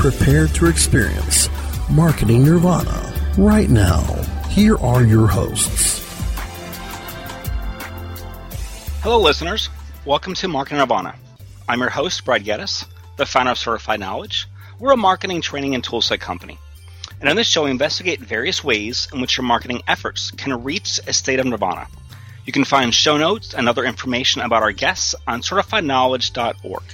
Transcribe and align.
prepare 0.00 0.46
to 0.46 0.64
experience 0.64 1.50
Marketing 1.90 2.42
Nirvana 2.42 3.12
right 3.36 3.68
now. 3.68 4.00
Here 4.48 4.78
are 4.78 5.04
your 5.04 5.26
hosts. 5.26 6.00
Hello, 9.02 9.20
listeners. 9.20 9.68
Welcome 10.06 10.32
to 10.36 10.48
Marketing 10.48 10.78
Nirvana. 10.78 11.14
I'm 11.68 11.80
your 11.80 11.90
host, 11.90 12.24
Brad 12.24 12.44
Geddes, 12.44 12.86
the 13.18 13.26
founder 13.26 13.52
of 13.52 13.58
Certified 13.58 14.00
Knowledge. 14.00 14.48
We're 14.78 14.92
a 14.92 14.96
marketing 14.96 15.42
training 15.42 15.74
and 15.74 15.84
toolset 15.84 16.18
company. 16.18 16.58
And 17.20 17.28
on 17.28 17.36
this 17.36 17.46
show, 17.46 17.64
we 17.64 17.70
investigate 17.70 18.20
various 18.20 18.64
ways 18.64 19.06
in 19.12 19.20
which 19.20 19.36
your 19.36 19.44
marketing 19.44 19.82
efforts 19.86 20.30
can 20.30 20.64
reach 20.64 20.98
a 21.06 21.12
state 21.12 21.40
of 21.40 21.44
nirvana. 21.44 21.86
You 22.46 22.54
can 22.54 22.64
find 22.64 22.94
show 22.94 23.18
notes 23.18 23.52
and 23.52 23.68
other 23.68 23.84
information 23.84 24.40
about 24.40 24.62
our 24.62 24.72
guests 24.72 25.14
on 25.26 25.42
certifiedknowledge.org. 25.42 26.84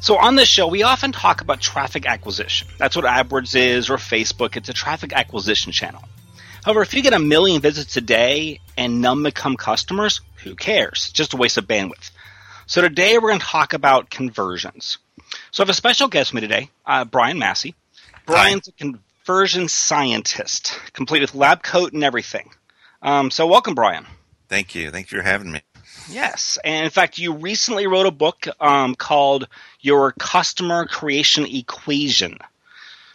So 0.00 0.16
on 0.16 0.36
this 0.36 0.48
show, 0.48 0.68
we 0.68 0.84
often 0.84 1.10
talk 1.10 1.40
about 1.40 1.60
traffic 1.60 2.06
acquisition. 2.06 2.68
That's 2.78 2.94
what 2.94 3.04
AdWords 3.04 3.56
is 3.56 3.90
or 3.90 3.96
Facebook. 3.96 4.56
It's 4.56 4.68
a 4.68 4.72
traffic 4.72 5.12
acquisition 5.12 5.72
channel. 5.72 6.02
However, 6.64 6.82
if 6.82 6.94
you 6.94 7.02
get 7.02 7.14
a 7.14 7.18
million 7.18 7.60
visits 7.60 7.96
a 7.96 8.00
day 8.00 8.60
and 8.76 9.00
none 9.00 9.24
become 9.24 9.56
customers, 9.56 10.20
who 10.44 10.54
cares? 10.54 11.06
It's 11.08 11.12
Just 11.12 11.34
a 11.34 11.36
waste 11.36 11.58
of 11.58 11.66
bandwidth. 11.66 12.10
So 12.66 12.80
today 12.80 13.18
we're 13.18 13.30
going 13.30 13.40
to 13.40 13.46
talk 13.46 13.72
about 13.72 14.08
conversions. 14.08 14.98
So 15.50 15.62
I 15.62 15.64
have 15.64 15.70
a 15.70 15.74
special 15.74 16.06
guest 16.08 16.32
with 16.32 16.42
me 16.42 16.48
today, 16.48 16.70
uh, 16.86 17.04
Brian 17.04 17.38
Massey. 17.38 17.74
Brian's 18.24 18.68
Hi. 18.68 18.72
a 18.76 18.92
conversion 19.24 19.68
scientist, 19.68 20.78
complete 20.92 21.22
with 21.22 21.34
lab 21.34 21.62
coat 21.62 21.92
and 21.92 22.04
everything. 22.04 22.50
Um, 23.02 23.30
so 23.30 23.46
welcome, 23.46 23.74
Brian. 23.74 24.06
Thank 24.48 24.74
you. 24.74 24.90
Thank 24.90 25.10
you 25.10 25.18
for 25.18 25.24
having 25.24 25.52
me. 25.52 25.60
Yes, 26.10 26.58
and 26.64 26.84
in 26.84 26.90
fact, 26.90 27.18
you 27.18 27.32
recently 27.32 27.86
wrote 27.86 28.06
a 28.06 28.10
book 28.10 28.46
um, 28.60 28.94
called 28.94 29.48
"Your 29.80 30.12
Customer 30.12 30.86
Creation 30.86 31.44
Equation." 31.46 32.38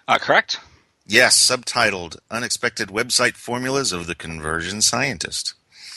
Uh, 0.08 0.17
correct? 0.19 0.59
Yes, 1.05 1.38
subtitled 1.38 2.17
"Unexpected 2.30 2.89
Website 2.89 3.36
Formulas 3.36 3.91
of 3.91 4.08
the 4.08 4.16
Conversion 4.16 4.81
Scientist." 4.81 5.53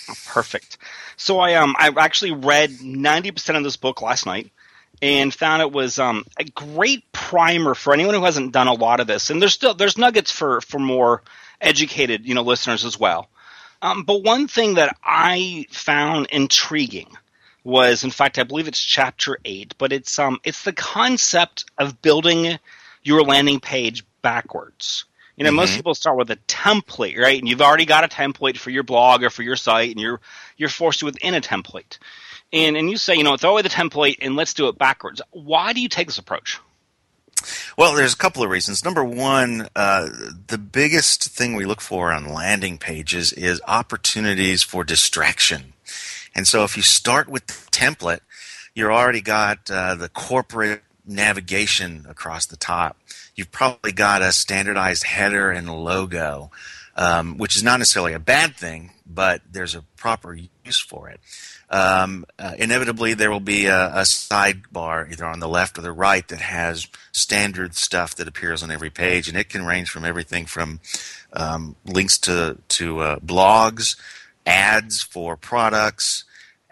Oh, 0.08 0.14
perfect. 0.26 0.78
So 1.16 1.38
I 1.38 1.54
um 1.54 1.74
I 1.78 1.90
actually 1.96 2.32
read 2.32 2.82
ninety 2.82 3.30
percent 3.30 3.58
of 3.58 3.64
this 3.64 3.76
book 3.76 4.02
last 4.02 4.26
night 4.26 4.50
and 5.02 5.32
found 5.32 5.62
it 5.62 5.72
was 5.72 5.98
um, 5.98 6.24
a 6.38 6.44
great 6.44 7.10
primer 7.12 7.74
for 7.74 7.92
anyone 7.92 8.14
who 8.14 8.24
hasn't 8.24 8.52
done 8.52 8.68
a 8.68 8.72
lot 8.72 9.00
of 9.00 9.06
this. 9.06 9.30
And 9.30 9.40
there's 9.40 9.52
still 9.52 9.74
there's 9.74 9.98
nuggets 9.98 10.30
for 10.30 10.60
for 10.60 10.78
more 10.78 11.22
educated 11.60 12.26
you 12.26 12.34
know 12.34 12.42
listeners 12.42 12.84
as 12.84 12.98
well. 12.98 13.28
Um, 13.86 14.02
but 14.02 14.24
one 14.24 14.48
thing 14.48 14.74
that 14.74 14.96
I 15.04 15.66
found 15.70 16.26
intriguing 16.32 17.06
was, 17.62 18.02
in 18.02 18.10
fact, 18.10 18.36
I 18.36 18.42
believe 18.42 18.66
it's 18.66 18.82
chapter 18.82 19.38
eight, 19.44 19.74
but 19.78 19.92
it's 19.92 20.18
um, 20.18 20.40
it's 20.42 20.64
the 20.64 20.72
concept 20.72 21.66
of 21.78 22.02
building 22.02 22.58
your 23.04 23.22
landing 23.22 23.60
page 23.60 24.04
backwards. 24.22 25.04
You 25.36 25.44
know, 25.44 25.50
mm-hmm. 25.50 25.56
most 25.56 25.76
people 25.76 25.94
start 25.94 26.16
with 26.16 26.32
a 26.32 26.36
template, 26.48 27.16
right? 27.16 27.38
And 27.38 27.48
you've 27.48 27.62
already 27.62 27.84
got 27.84 28.02
a 28.02 28.08
template 28.08 28.56
for 28.56 28.70
your 28.70 28.82
blog 28.82 29.22
or 29.22 29.30
for 29.30 29.44
your 29.44 29.54
site, 29.54 29.90
and 29.92 30.00
you're 30.00 30.20
you're 30.56 30.68
forced 30.68 31.04
within 31.04 31.34
a 31.34 31.40
template. 31.40 31.98
And 32.52 32.76
and 32.76 32.90
you 32.90 32.96
say, 32.96 33.14
you 33.14 33.22
know, 33.22 33.36
throw 33.36 33.52
away 33.52 33.62
the 33.62 33.68
template 33.68 34.16
and 34.20 34.34
let's 34.34 34.54
do 34.54 34.66
it 34.66 34.78
backwards. 34.78 35.22
Why 35.30 35.72
do 35.72 35.80
you 35.80 35.88
take 35.88 36.08
this 36.08 36.18
approach? 36.18 36.58
Well, 37.76 37.94
there's 37.94 38.14
a 38.14 38.18
couple 38.18 38.42
of 38.42 38.50
reasons. 38.50 38.84
Number 38.84 39.04
one, 39.04 39.68
uh, 39.76 40.08
the 40.46 40.58
biggest 40.58 41.24
thing 41.24 41.54
we 41.54 41.64
look 41.64 41.80
for 41.80 42.12
on 42.12 42.32
landing 42.32 42.78
pages 42.78 43.32
is 43.32 43.60
opportunities 43.66 44.62
for 44.62 44.84
distraction. 44.84 45.74
And 46.34 46.46
so 46.46 46.64
if 46.64 46.76
you 46.76 46.82
start 46.82 47.28
with 47.28 47.46
the 47.46 47.70
template, 47.70 48.20
you've 48.74 48.90
already 48.90 49.20
got 49.20 49.70
uh, 49.70 49.94
the 49.94 50.08
corporate 50.08 50.82
navigation 51.06 52.06
across 52.08 52.46
the 52.46 52.56
top. 52.56 52.96
You've 53.34 53.52
probably 53.52 53.92
got 53.92 54.22
a 54.22 54.32
standardized 54.32 55.04
header 55.04 55.50
and 55.50 55.70
logo, 55.70 56.50
um, 56.96 57.38
which 57.38 57.56
is 57.56 57.62
not 57.62 57.78
necessarily 57.78 58.12
a 58.12 58.18
bad 58.18 58.56
thing, 58.56 58.92
but 59.06 59.42
there's 59.50 59.74
a 59.74 59.82
proper 59.96 60.34
use 60.64 60.80
for 60.80 61.08
it 61.08 61.20
um, 61.70 62.24
uh, 62.38 62.52
inevitably 62.58 63.14
there 63.14 63.30
will 63.30 63.40
be 63.40 63.66
a, 63.66 63.86
a, 63.88 64.02
sidebar 64.02 65.10
either 65.10 65.24
on 65.24 65.40
the 65.40 65.48
left 65.48 65.76
or 65.76 65.82
the 65.82 65.90
right 65.90 66.26
that 66.28 66.40
has 66.40 66.86
standard 67.10 67.74
stuff 67.74 68.14
that 68.16 68.28
appears 68.28 68.62
on 68.62 68.70
every 68.70 68.90
page, 68.90 69.28
and 69.28 69.36
it 69.36 69.48
can 69.48 69.66
range 69.66 69.90
from 69.90 70.04
everything 70.04 70.46
from 70.46 70.78
um, 71.32 71.74
links 71.84 72.18
to 72.18 72.58
to 72.68 73.00
uh, 73.00 73.18
blogs, 73.18 73.96
ads 74.46 75.02
for 75.02 75.36
products. 75.36 76.24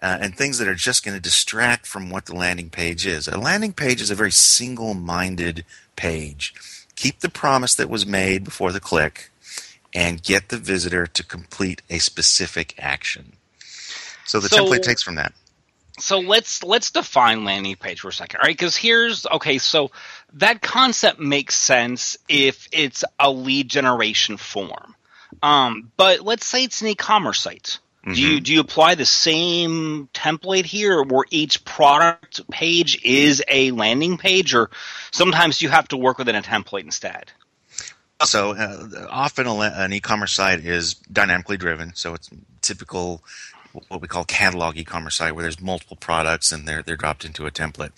Uh, 0.03 0.19
and 0.21 0.37
things 0.37 0.59
that 0.59 0.69
are 0.69 0.75
just 0.75 1.03
going 1.03 1.17
to 1.17 1.23
distract 1.23 1.87
from 1.87 2.11
what 2.11 2.27
the 2.27 2.35
landing 2.35 2.69
page 2.69 3.07
is. 3.07 3.27
A 3.27 3.39
landing 3.39 3.73
page 3.73 4.03
is 4.03 4.11
a 4.11 4.15
very 4.15 4.33
single 4.33 4.93
minded 4.93 5.65
page. 5.97 6.53
Keep 6.95 7.21
the 7.21 7.31
promise 7.31 7.75
that 7.77 7.89
was 7.89 8.05
made 8.05 8.45
before 8.45 8.71
the 8.71 8.81
click 8.81 9.31
and 9.95 10.23
get 10.23 10.51
the 10.51 10.59
visitor 10.59 11.07
to 11.07 11.25
complete 11.25 11.81
a 11.89 11.99
specific 12.01 12.75
action. 12.79 13.33
So 14.25 14.41
the 14.41 14.49
so, 14.49 14.65
template 14.65 14.83
takes 14.83 15.03
from 15.03 15.17
that. 15.17 15.33
So 15.99 16.19
let's 16.19 16.63
let's 16.65 16.91
define 16.91 17.45
landing 17.45 17.77
page 17.77 18.01
for 18.01 18.09
a 18.09 18.13
second, 18.13 18.41
right? 18.43 18.57
Because 18.57 18.77
here's 18.77 19.27
okay. 19.27 19.59
So 19.59 19.93
that 20.35 20.61
concept 20.61 21.21
makes 21.21 21.55
sense 21.55 22.17
if 22.29 22.69
it's 22.73 23.05
a 23.19 23.31
lead 23.31 23.69
generation 23.69 24.37
form. 24.37 24.97
Um, 25.43 25.93
but 25.97 26.21
let's 26.21 26.47
say 26.47 26.65
it's 26.65 26.81
an 26.83 26.89
e-commerce 26.89 27.41
site. 27.41 27.79
Mm-hmm. 28.05 28.13
Do 28.13 28.21
you 28.21 28.29
mm-hmm. 28.29 28.43
do 28.43 28.53
you 28.55 28.61
apply 28.61 28.97
the 28.97 29.07
same 29.07 30.09
template 30.13 30.65
here, 30.65 31.03
where 31.03 31.25
each 31.31 31.65
product 31.65 32.51
page 32.51 33.03
is 33.05 33.43
a 33.49 33.71
landing 33.71 34.19
page, 34.19 34.55
or 34.55 34.71
sometimes 35.13 35.63
you 35.63 35.69
have 35.69 35.89
to 35.89 35.97
work 35.97 36.19
within 36.19 36.35
a 36.35 36.43
template 36.43 36.85
instead? 36.85 37.31
So 38.25 38.53
uh, 38.53 39.07
often 39.11 39.47
an 39.47 39.93
e-commerce 39.93 40.33
site 40.33 40.61
is 40.61 40.95
dynamically 40.95 41.57
driven, 41.57 41.95
so 41.95 42.15
it's 42.15 42.31
typical 42.63 43.23
what 43.89 44.01
we 44.01 44.09
call 44.09 44.25
catalog 44.25 44.77
e-commerce 44.77 45.17
site 45.17 45.35
where 45.35 45.43
there's 45.43 45.61
multiple 45.61 45.97
products 45.97 46.53
and 46.53 46.67
they're 46.67 46.83
they're 46.83 46.97
dropped 46.97 47.25
into 47.25 47.47
a 47.47 47.51
template. 47.51 47.93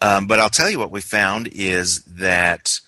Um, 0.00 0.26
but 0.26 0.40
I'll 0.40 0.50
tell 0.50 0.70
you 0.70 0.78
what 0.78 0.90
we 0.90 1.00
found 1.00 1.48
is 1.48 2.02
that 2.04 2.80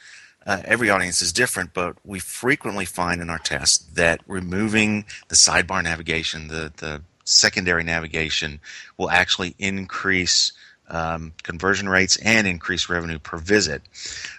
uh, 0.47 0.63
every 0.65 0.91
audience 0.91 1.23
is 1.23 1.33
different, 1.33 1.73
but 1.73 1.97
we 2.05 2.19
frequently 2.19 2.85
find 2.85 3.21
in 3.21 3.31
our 3.31 3.39
tests 3.39 3.79
that 3.95 4.21
removing 4.27 5.05
the 5.29 5.37
sidebar 5.37 5.83
navigation, 5.83 6.49
the 6.49 6.73
the 6.77 7.03
secondary 7.25 7.85
navigation, 7.85 8.61
will 8.97 9.11
actually 9.11 9.55
increase 9.59 10.53
um, 10.89 11.33
conversion 11.43 11.89
rates 11.89 12.17
and 12.19 12.47
increase 12.47 12.89
revenue 12.89 13.19
per 13.19 13.39
visit. 13.39 13.83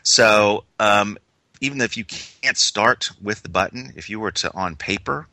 So 0.04 0.66
um, 0.80 1.18
even 1.62 1.80
if 1.82 1.96
you 1.96 2.04
can't 2.04 2.58
start 2.58 3.10
with 3.22 3.42
the 3.42 3.50
button, 3.50 3.94
if 3.96 4.10
you 4.10 4.20
were 4.20 4.32
to 4.32 4.54
on 4.54 4.76
paper 4.76 5.28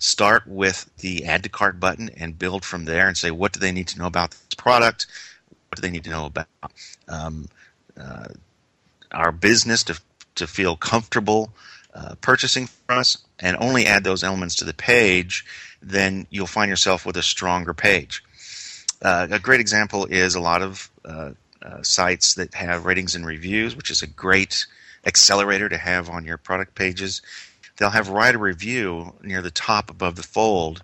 start 0.00 0.46
with 0.46 0.90
the 0.98 1.24
add 1.24 1.42
to 1.42 1.48
cart 1.48 1.80
button 1.80 2.10
and 2.16 2.38
build 2.38 2.64
from 2.64 2.84
there 2.84 3.08
and 3.08 3.16
say 3.16 3.30
what 3.30 3.52
do 3.52 3.60
they 3.60 3.72
need 3.72 3.88
to 3.88 3.98
know 3.98 4.06
about 4.06 4.30
this 4.30 4.54
product? 4.56 5.06
What 5.68 5.76
do 5.76 5.82
they 5.82 5.90
need 5.90 6.04
to 6.04 6.10
know 6.10 6.26
about 6.26 6.46
um, 7.08 7.48
uh, 7.98 8.28
our 9.12 9.32
business 9.32 9.82
to, 9.84 10.00
to 10.36 10.46
feel 10.46 10.76
comfortable 10.76 11.50
uh, 11.94 12.14
purchasing 12.20 12.66
from 12.66 12.98
us? 12.98 13.18
And 13.38 13.56
only 13.60 13.86
add 13.86 14.02
those 14.02 14.24
elements 14.24 14.56
to 14.56 14.64
the 14.64 14.72
page 14.72 15.44
then 15.82 16.26
you'll 16.30 16.46
find 16.46 16.68
yourself 16.68 17.06
with 17.06 17.16
a 17.16 17.22
stronger 17.22 17.74
page. 17.74 18.22
Uh, 19.02 19.28
a 19.30 19.38
great 19.38 19.60
example 19.60 20.06
is 20.06 20.34
a 20.34 20.40
lot 20.40 20.62
of 20.62 20.90
uh, 21.04 21.30
uh, 21.62 21.82
sites 21.82 22.34
that 22.34 22.54
have 22.54 22.86
ratings 22.86 23.14
and 23.14 23.26
reviews 23.26 23.76
which 23.76 23.90
is 23.90 24.02
a 24.02 24.06
great 24.06 24.66
accelerator 25.04 25.68
to 25.68 25.78
have 25.78 26.10
on 26.10 26.24
your 26.24 26.36
product 26.36 26.74
pages. 26.74 27.22
They'll 27.76 27.90
have 27.90 28.08
write 28.08 28.34
a 28.34 28.38
review 28.38 29.14
near 29.22 29.42
the 29.42 29.50
top 29.50 29.90
above 29.90 30.16
the 30.16 30.22
fold 30.22 30.82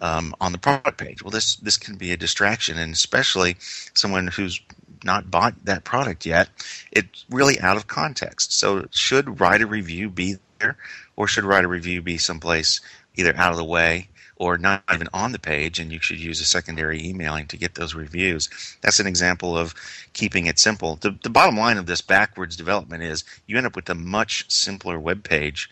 um, 0.00 0.34
on 0.40 0.52
the 0.52 0.58
product 0.58 0.98
page. 0.98 1.22
Well, 1.22 1.30
this 1.30 1.56
this 1.56 1.76
can 1.76 1.96
be 1.96 2.12
a 2.12 2.16
distraction, 2.16 2.78
and 2.78 2.92
especially 2.92 3.56
someone 3.94 4.28
who's 4.28 4.60
not 5.04 5.30
bought 5.30 5.64
that 5.64 5.84
product 5.84 6.26
yet, 6.26 6.48
it's 6.92 7.24
really 7.30 7.60
out 7.60 7.76
of 7.76 7.86
context. 7.86 8.52
So, 8.52 8.86
should 8.90 9.40
write 9.40 9.62
a 9.62 9.66
review 9.66 10.10
be 10.10 10.36
there, 10.58 10.76
or 11.16 11.26
should 11.26 11.44
write 11.44 11.64
a 11.64 11.68
review 11.68 12.02
be 12.02 12.18
someplace 12.18 12.80
either 13.18 13.36
out 13.36 13.50
of 13.50 13.58
the 13.58 13.64
way 13.64 14.08
or 14.36 14.56
not 14.56 14.84
even 14.92 15.08
on 15.12 15.32
the 15.32 15.38
page, 15.38 15.80
and 15.80 15.92
you 15.92 15.98
should 16.00 16.20
use 16.20 16.40
a 16.40 16.44
secondary 16.44 17.04
emailing 17.04 17.46
to 17.48 17.56
get 17.56 17.74
those 17.74 17.94
reviews. 17.94 18.48
That's 18.80 19.00
an 19.00 19.06
example 19.06 19.58
of 19.58 19.74
keeping 20.12 20.46
it 20.46 20.60
simple. 20.60 20.96
The, 20.96 21.16
the 21.22 21.30
bottom 21.30 21.58
line 21.58 21.76
of 21.76 21.86
this 21.86 22.00
backwards 22.00 22.56
development 22.56 23.02
is 23.02 23.24
you 23.46 23.56
end 23.56 23.66
up 23.66 23.74
with 23.74 23.90
a 23.90 23.96
much 23.96 24.48
simpler 24.48 24.98
web 24.98 25.24
page 25.24 25.68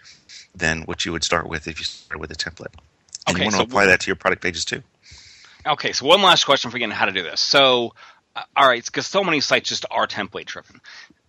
than 0.55 0.83
what 0.83 1.05
you 1.05 1.13
would 1.13 1.23
start 1.23 1.49
with 1.49 1.69
if 1.69 1.79
you 1.79 1.85
started 1.85 2.19
with 2.19 2.33
a 2.33 2.35
template. 2.35 2.75
And 3.29 3.37
okay, 3.37 3.39
you 3.39 3.45
want 3.45 3.55
so 3.55 3.59
to 3.59 3.65
apply 3.65 3.87
that 3.87 4.01
to 4.01 4.07
your 4.09 4.17
product 4.17 4.43
pages 4.43 4.65
too. 4.65 4.83
Okay, 5.65 5.93
so 5.93 6.07
one 6.07 6.23
last 6.23 6.45
question 6.45 6.71
for 6.71 6.79
getting 6.79 6.95
how 6.95 7.07
to 7.07 7.13
do 7.13 7.23
this. 7.23 7.41
So, 7.41 7.95
uh, 8.35 8.43
all 8.57 8.67
right, 8.67 8.85
because 8.85 9.07
so 9.07 9.23
many 9.23 9.41
sites 9.41 9.69
just 9.69 9.85
are 9.91 10.07
template 10.07 10.47
driven 10.47 10.81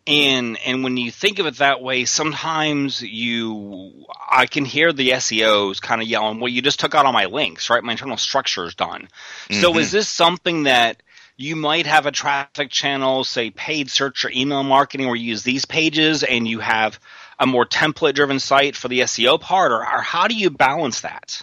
and 0.07 0.57
and 0.65 0.83
when 0.83 0.97
you 0.97 1.11
think 1.11 1.39
of 1.39 1.45
it 1.45 1.57
that 1.57 1.81
way 1.81 2.05
sometimes 2.05 3.01
you 3.01 4.05
i 4.29 4.45
can 4.45 4.65
hear 4.65 4.93
the 4.93 5.09
seos 5.11 5.81
kind 5.81 6.01
of 6.01 6.07
yelling 6.07 6.39
well 6.39 6.47
you 6.47 6.61
just 6.61 6.79
took 6.79 6.95
out 6.95 7.05
all 7.05 7.13
my 7.13 7.25
links 7.25 7.69
right? 7.69 7.83
My 7.83 7.91
internal 7.91 8.17
structure 8.17 8.65
is 8.65 8.75
done. 8.75 9.09
Mm-hmm. 9.49 9.61
so 9.61 9.77
is 9.77 9.91
this 9.91 10.07
something 10.07 10.63
that 10.63 11.01
you 11.35 11.55
might 11.55 11.85
have 11.85 12.05
a 12.05 12.11
traffic 12.11 12.69
channel 12.71 13.23
say 13.23 13.51
paid 13.51 13.89
search 13.91 14.25
or 14.25 14.31
email 14.31 14.63
marketing 14.63 15.07
where 15.07 15.15
you 15.15 15.29
use 15.29 15.43
these 15.43 15.65
pages 15.65 16.23
and 16.23 16.47
you 16.47 16.59
have 16.59 16.99
a 17.39 17.45
more 17.45 17.65
template 17.65 18.15
driven 18.15 18.39
site 18.39 18.75
for 18.75 18.87
the 18.87 19.01
seo 19.01 19.39
part? 19.39 19.71
Or, 19.71 19.81
or 19.81 20.01
how 20.01 20.27
do 20.27 20.35
you 20.35 20.49
balance 20.49 21.01
that? 21.01 21.41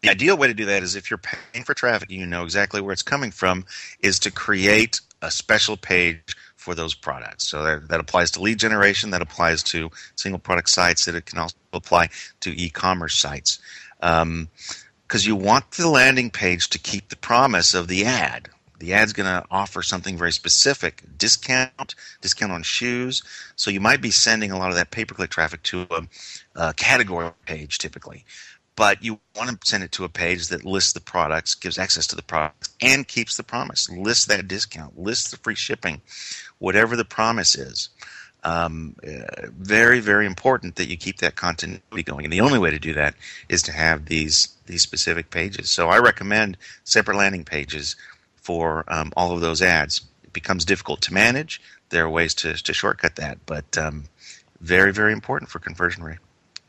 The 0.00 0.10
ideal 0.10 0.36
way 0.36 0.48
to 0.48 0.54
do 0.54 0.64
that 0.66 0.82
is 0.82 0.96
if 0.96 1.10
you're 1.10 1.18
paying 1.18 1.64
for 1.64 1.74
traffic 1.74 2.10
and 2.10 2.18
you 2.18 2.26
know 2.26 2.42
exactly 2.42 2.80
where 2.80 2.92
it's 2.92 3.02
coming 3.02 3.30
from 3.30 3.66
is 4.00 4.18
to 4.20 4.30
create 4.30 5.00
a 5.20 5.30
special 5.30 5.76
page 5.76 6.36
for 6.62 6.74
those 6.74 6.94
products. 6.94 7.48
So 7.48 7.62
that, 7.64 7.88
that 7.88 8.00
applies 8.00 8.30
to 8.32 8.40
lead 8.40 8.58
generation, 8.58 9.10
that 9.10 9.20
applies 9.20 9.62
to 9.64 9.90
single 10.14 10.38
product 10.38 10.70
sites, 10.70 11.04
that 11.04 11.14
it 11.14 11.26
can 11.26 11.38
also 11.38 11.56
apply 11.72 12.08
to 12.40 12.50
e 12.50 12.70
commerce 12.70 13.18
sites. 13.18 13.58
Because 14.00 14.22
um, 14.22 14.48
you 15.20 15.36
want 15.36 15.70
the 15.72 15.88
landing 15.88 16.30
page 16.30 16.68
to 16.70 16.78
keep 16.78 17.08
the 17.08 17.16
promise 17.16 17.74
of 17.74 17.88
the 17.88 18.04
ad. 18.04 18.48
The 18.78 18.94
ad's 18.94 19.12
going 19.12 19.26
to 19.26 19.44
offer 19.50 19.82
something 19.82 20.16
very 20.16 20.32
specific 20.32 21.02
discount, 21.16 21.94
discount 22.20 22.50
on 22.50 22.62
shoes. 22.62 23.22
So 23.54 23.70
you 23.70 23.80
might 23.80 24.00
be 24.00 24.10
sending 24.10 24.50
a 24.50 24.58
lot 24.58 24.70
of 24.70 24.76
that 24.76 24.90
pay 24.90 25.04
per 25.04 25.14
click 25.14 25.30
traffic 25.30 25.62
to 25.64 25.86
a, 25.90 26.02
a 26.56 26.74
category 26.74 27.30
page 27.46 27.78
typically 27.78 28.24
but 28.74 29.02
you 29.04 29.20
want 29.36 29.50
to 29.50 29.68
send 29.68 29.84
it 29.84 29.92
to 29.92 30.04
a 30.04 30.08
page 30.08 30.48
that 30.48 30.64
lists 30.64 30.92
the 30.92 31.00
products, 31.00 31.54
gives 31.54 31.78
access 31.78 32.06
to 32.08 32.16
the 32.16 32.22
products, 32.22 32.70
and 32.80 33.06
keeps 33.06 33.36
the 33.36 33.42
promise. 33.42 33.88
Lists 33.90 34.26
that 34.26 34.48
discount, 34.48 34.98
lists 34.98 35.30
the 35.30 35.36
free 35.36 35.54
shipping, 35.54 36.00
whatever 36.62 36.94
the 36.96 37.04
promise 37.04 37.56
is. 37.56 37.88
Um, 38.44 38.96
uh, 39.06 39.48
very, 39.58 40.00
very 40.00 40.26
important 40.26 40.76
that 40.76 40.88
you 40.88 40.96
keep 40.96 41.18
that 41.18 41.36
continuity 41.36 42.02
going. 42.02 42.24
And 42.24 42.32
the 42.32 42.40
only 42.40 42.58
way 42.58 42.70
to 42.70 42.78
do 42.78 42.92
that 42.94 43.14
is 43.48 43.62
to 43.62 43.72
have 43.72 44.06
these 44.06 44.48
these 44.66 44.82
specific 44.82 45.30
pages. 45.30 45.70
So 45.70 45.88
I 45.88 45.98
recommend 45.98 46.56
separate 46.84 47.16
landing 47.16 47.44
pages 47.44 47.96
for 48.36 48.84
um, 48.88 49.12
all 49.16 49.32
of 49.32 49.40
those 49.40 49.60
ads. 49.62 50.02
It 50.24 50.32
becomes 50.32 50.64
difficult 50.64 51.00
to 51.02 51.14
manage. 51.14 51.60
There 51.90 52.04
are 52.04 52.10
ways 52.10 52.34
to, 52.34 52.54
to 52.54 52.72
shortcut 52.72 53.16
that, 53.16 53.38
but 53.46 53.76
um, 53.76 54.04
very, 54.60 54.92
very 54.92 55.12
important 55.12 55.50
for 55.50 55.58
conversion 55.58 56.02
rate. 56.02 56.18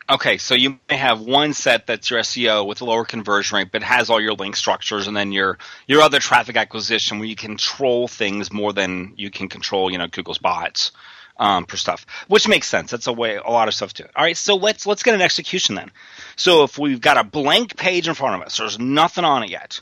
Okay, 0.10 0.38
so 0.38 0.54
you 0.54 0.80
may 0.90 0.98
have 0.98 1.22
one 1.22 1.54
set 1.54 1.88
that's 1.88 2.10
your 2.10 2.20
SEO 2.20 2.68
with 2.68 2.82
a 2.82 2.86
lower 2.86 3.06
conversion 3.06 3.58
rate, 3.58 3.72
but 3.72 3.84
has 3.84 4.10
all 4.10 4.20
your 4.20 4.34
link 4.34 4.56
structures, 4.56 5.08
and 5.08 5.16
then 5.16 5.32
your 5.32 5.58
your 5.88 6.02
other 6.02 6.20
traffic 6.20 6.58
acquisition 6.58 7.20
where 7.20 7.28
you 7.28 7.38
control 7.38 8.08
things 8.08 8.52
more 8.52 8.74
than 8.74 9.14
you 9.16 9.30
can 9.30 9.48
control, 9.48 9.90
you 9.90 9.98
know, 9.98 10.08
Google's 10.08 10.40
bots 10.40 10.92
um, 11.38 11.66
for 11.66 11.78
stuff, 11.78 12.06
which 12.28 12.48
makes 12.48 12.68
sense. 12.68 12.92
That's 12.92 13.08
a 13.08 13.14
way 13.14 13.38
a 13.38 13.50
lot 13.50 13.68
of 13.68 13.74
stuff 13.74 13.94
to. 13.94 14.04
All 14.16 14.24
right, 14.24 14.36
so 14.36 14.56
let's 14.56 14.86
let's 14.86 15.04
get 15.04 15.16
an 15.16 15.22
execution 15.22 15.76
then. 15.76 15.92
So 16.36 16.64
if 16.64 16.78
we've 16.78 17.02
got 17.02 17.18
a 17.18 17.24
blank 17.24 17.78
page 17.78 18.08
in 18.08 18.14
front 18.14 18.36
of 18.36 18.46
us, 18.46 18.58
there's 18.58 18.80
nothing 18.80 19.24
on 19.24 19.44
it 19.44 19.50
yet. 19.50 19.80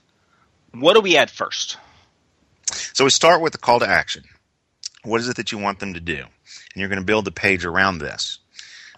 What 0.72 0.94
do 0.94 1.02
we 1.02 1.18
add 1.18 1.32
first? 1.32 1.78
So 2.94 3.04
we 3.04 3.10
start 3.10 3.42
with 3.42 3.54
the 3.54 3.60
call 3.60 3.80
to 3.80 3.88
action. 3.88 4.24
What 5.04 5.20
is 5.20 5.28
it 5.28 5.38
that 5.38 5.52
you 5.52 5.58
want 5.58 5.80
them 5.80 5.96
to 5.96 6.00
do? 6.00 6.18
And 6.18 6.76
you're 6.76 6.90
going 6.90 7.02
to 7.02 7.06
build 7.06 7.26
the 7.26 7.32
page 7.32 7.66
around 7.66 7.98
this. 7.98 8.40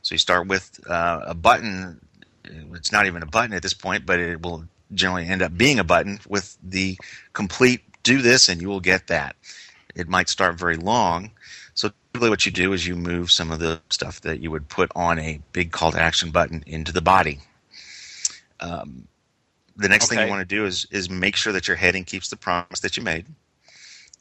So 0.04 0.14
you 0.14 0.20
start 0.20 0.48
with 0.48 0.80
uh, 0.88 1.22
a 1.26 1.34
button. 1.34 2.00
It's 2.46 2.92
not 2.92 3.08
even 3.08 3.24
a 3.24 3.26
button 3.26 3.54
at 3.54 3.64
this 3.64 3.74
point, 3.74 4.06
but 4.06 4.20
it 4.20 4.42
will 4.42 4.66
generally 4.94 5.28
end 5.28 5.42
up 5.42 5.58
being 5.58 5.80
a 5.80 5.84
button 5.84 6.20
with 6.28 6.58
the 6.62 6.98
complete 7.32 7.82
do 8.04 8.22
this 8.22 8.50
and 8.50 8.62
you 8.62 8.68
will 8.68 8.82
get 8.82 9.08
that. 9.08 9.36
It 9.96 10.08
might 10.08 10.30
start 10.30 10.60
very 10.60 10.76
long. 10.76 11.32
So 11.74 11.90
typically 12.12 12.30
what 12.30 12.46
you 12.46 12.52
do 12.52 12.74
is 12.74 12.86
you 12.86 12.96
move 12.96 13.32
some 13.32 13.52
of 13.52 13.60
the 13.60 13.82
stuff 13.90 14.22
that 14.22 14.40
you 14.40 14.52
would 14.52 14.68
put 14.68 14.92
on 14.96 15.18
a 15.20 15.42
big 15.54 15.72
call 15.72 15.92
to 15.94 16.00
action 16.00 16.32
button 16.32 16.64
into 16.68 16.92
the 16.92 17.02
body. 17.02 17.40
Um, 18.60 19.08
the 19.76 19.90
next 19.90 20.06
okay. 20.06 20.18
thing 20.18 20.28
you 20.28 20.32
want 20.32 20.48
to 20.48 20.56
do 20.56 20.66
is 20.66 20.86
is 20.92 21.10
make 21.10 21.36
sure 21.36 21.54
that 21.54 21.68
your 21.68 21.78
heading 21.78 22.04
keeps 22.04 22.30
the 22.30 22.36
promise 22.36 22.82
that 22.82 22.96
you 22.96 23.02
made, 23.02 23.26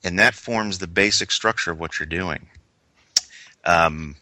and 0.02 0.18
that 0.18 0.34
forms 0.34 0.78
the 0.78 0.86
basic 0.86 1.30
structure 1.30 1.70
of 1.70 1.78
what 1.78 1.98
you're 1.98 2.06
doing. 2.06 2.48
Um, 3.64 4.16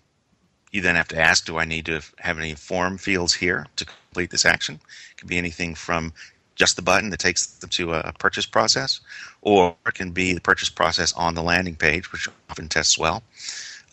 you 0.70 0.80
then 0.80 0.96
have 0.96 1.08
to 1.08 1.20
ask, 1.20 1.44
do 1.44 1.58
I 1.58 1.64
need 1.64 1.86
to 1.86 2.00
have 2.18 2.38
any 2.38 2.54
form 2.54 2.98
fields 2.98 3.34
here 3.34 3.66
to 3.76 3.84
complete 3.84 4.30
this 4.30 4.44
action? 4.44 4.76
It 5.12 5.16
can 5.16 5.28
be 5.28 5.38
anything 5.38 5.74
from 5.74 6.12
just 6.54 6.76
the 6.76 6.82
button 6.82 7.10
that 7.10 7.18
takes 7.18 7.46
them 7.46 7.70
to 7.70 7.94
a 7.94 8.12
purchase 8.12 8.46
process, 8.46 9.00
or 9.40 9.76
it 9.86 9.94
can 9.94 10.10
be 10.10 10.34
the 10.34 10.40
purchase 10.40 10.68
process 10.68 11.12
on 11.14 11.34
the 11.34 11.42
landing 11.42 11.74
page, 11.74 12.12
which 12.12 12.28
often 12.50 12.68
tests 12.68 12.98
well. 12.98 13.22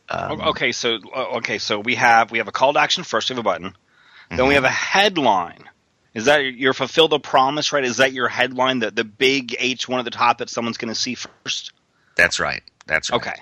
Um, 0.10 0.42
okay, 0.42 0.72
so 0.72 1.00
okay, 1.16 1.58
so 1.58 1.80
we 1.80 1.96
have 1.96 2.32
we 2.32 2.38
have 2.38 2.48
a 2.48 2.52
call 2.52 2.74
to 2.74 2.80
action 2.80 3.04
first. 3.04 3.30
We 3.30 3.36
have 3.36 3.40
a 3.40 3.44
button. 3.44 3.74
Then 4.30 4.40
mm-hmm. 4.40 4.48
we 4.48 4.54
have 4.56 4.64
a 4.64 4.70
headline. 4.70 5.64
Is 6.14 6.26
that 6.26 6.40
your 6.40 6.74
fulfill 6.74 7.08
the 7.08 7.20
promise? 7.20 7.72
Right? 7.72 7.84
Is 7.84 7.98
that 7.98 8.14
your 8.14 8.28
headline? 8.28 8.80
The 8.80 8.92
the 8.92 9.04
big 9.04 9.56
H 9.60 9.88
one 9.88 10.00
at 10.00 10.06
the 10.06 10.12
top 10.12 10.40
that 10.40 10.50
someone's 10.50 10.78
going 10.78 10.94
to 10.94 11.00
see 11.00 11.16
first. 11.16 11.72
That's 12.16 12.40
right. 12.40 12.64
That's 12.86 13.12
right. 13.12 13.18
Okay. 13.18 13.42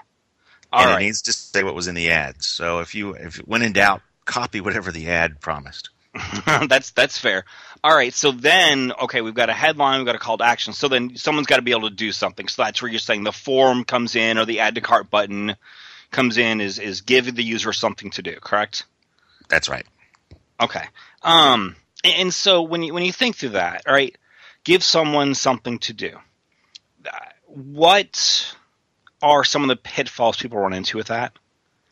All 0.75 0.81
and 0.81 0.91
right. 0.91 1.01
it 1.01 1.05
needs 1.05 1.21
to 1.23 1.33
say 1.33 1.63
what 1.63 1.73
was 1.73 1.87
in 1.87 1.95
the 1.95 2.09
ad. 2.09 2.43
So 2.43 2.79
if 2.79 2.95
you 2.95 3.11
if 3.11 3.37
when 3.37 3.61
in 3.61 3.71
doubt, 3.71 4.01
copy 4.25 4.59
whatever 4.59 4.91
the 4.91 5.09
ad 5.09 5.39
promised. 5.39 5.89
that's 6.67 6.91
that's 6.91 7.17
fair. 7.17 7.45
All 7.81 7.95
right, 7.95 8.13
so 8.13 8.33
then 8.33 8.91
okay, 9.03 9.21
we've 9.21 9.33
got 9.33 9.49
a 9.49 9.53
headline, 9.53 9.99
we've 9.99 10.05
got 10.05 10.15
a 10.15 10.19
call 10.19 10.37
to 10.39 10.43
action. 10.43 10.73
So 10.73 10.89
then 10.89 11.15
someone's 11.15 11.47
got 11.47 11.57
to 11.57 11.61
be 11.61 11.71
able 11.71 11.89
to 11.89 11.95
do 11.95 12.11
something. 12.11 12.49
So 12.49 12.63
that's 12.63 12.81
where 12.81 12.91
you're 12.91 12.99
saying 12.99 13.23
the 13.23 13.31
form 13.31 13.85
comes 13.85 14.17
in 14.17 14.37
or 14.37 14.43
the 14.43 14.59
add 14.59 14.75
to 14.75 14.81
cart 14.81 15.09
button 15.09 15.55
comes 16.11 16.37
in 16.37 16.59
is 16.59 16.77
is 16.77 16.99
give 16.99 17.33
the 17.33 17.43
user 17.43 17.71
something 17.71 18.09
to 18.11 18.21
do, 18.21 18.35
correct? 18.41 18.83
That's 19.47 19.69
right. 19.69 19.85
Okay. 20.61 20.83
Um 21.23 21.77
and, 22.03 22.15
and 22.17 22.33
so 22.33 22.63
when 22.63 22.83
you 22.83 22.93
when 22.93 23.03
you 23.03 23.13
think 23.13 23.37
through 23.37 23.49
that, 23.49 23.83
all 23.87 23.93
right, 23.93 24.17
give 24.65 24.83
someone 24.83 25.35
something 25.35 25.79
to 25.79 25.93
do. 25.93 26.17
What 27.47 28.53
are 29.25 29.43
some 29.43 29.63
of 29.63 29.69
the 29.69 29.75
pitfalls 29.75 30.37
people 30.37 30.59
run 30.59 30.73
into 30.73 30.97
with 30.97 31.07
that? 31.07 31.33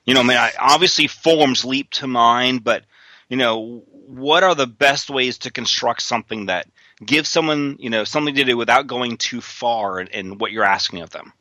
You 0.06 0.14
know, 0.14 0.20
I 0.20 0.24
mean, 0.24 0.38
I, 0.38 0.52
obviously 0.60 1.08
forms 1.08 1.66
leap 1.66 1.90
to 1.92 2.08
mind, 2.08 2.64
but 2.64 2.84
you 3.28 3.38
know, 3.38 3.84
what 3.90 4.44
are 4.44 4.54
the 4.54 4.68
best 4.68 5.10
ways 5.10 5.40
to 5.40 5.52
construct 5.52 6.04
something 6.04 6.46
that 6.46 6.68
gives 7.04 7.30
someone, 7.30 7.78
you 7.80 7.90
know, 7.90 8.04
something 8.04 8.36
to 8.36 8.44
do 8.44 8.56
without 8.56 8.86
going 8.86 9.18
too 9.18 9.42
far 9.42 10.00
in, 10.00 10.08
in 10.08 10.38
what 10.38 10.52
you're 10.52 10.64
asking 10.64 11.02
of 11.02 11.10
them? 11.10 11.34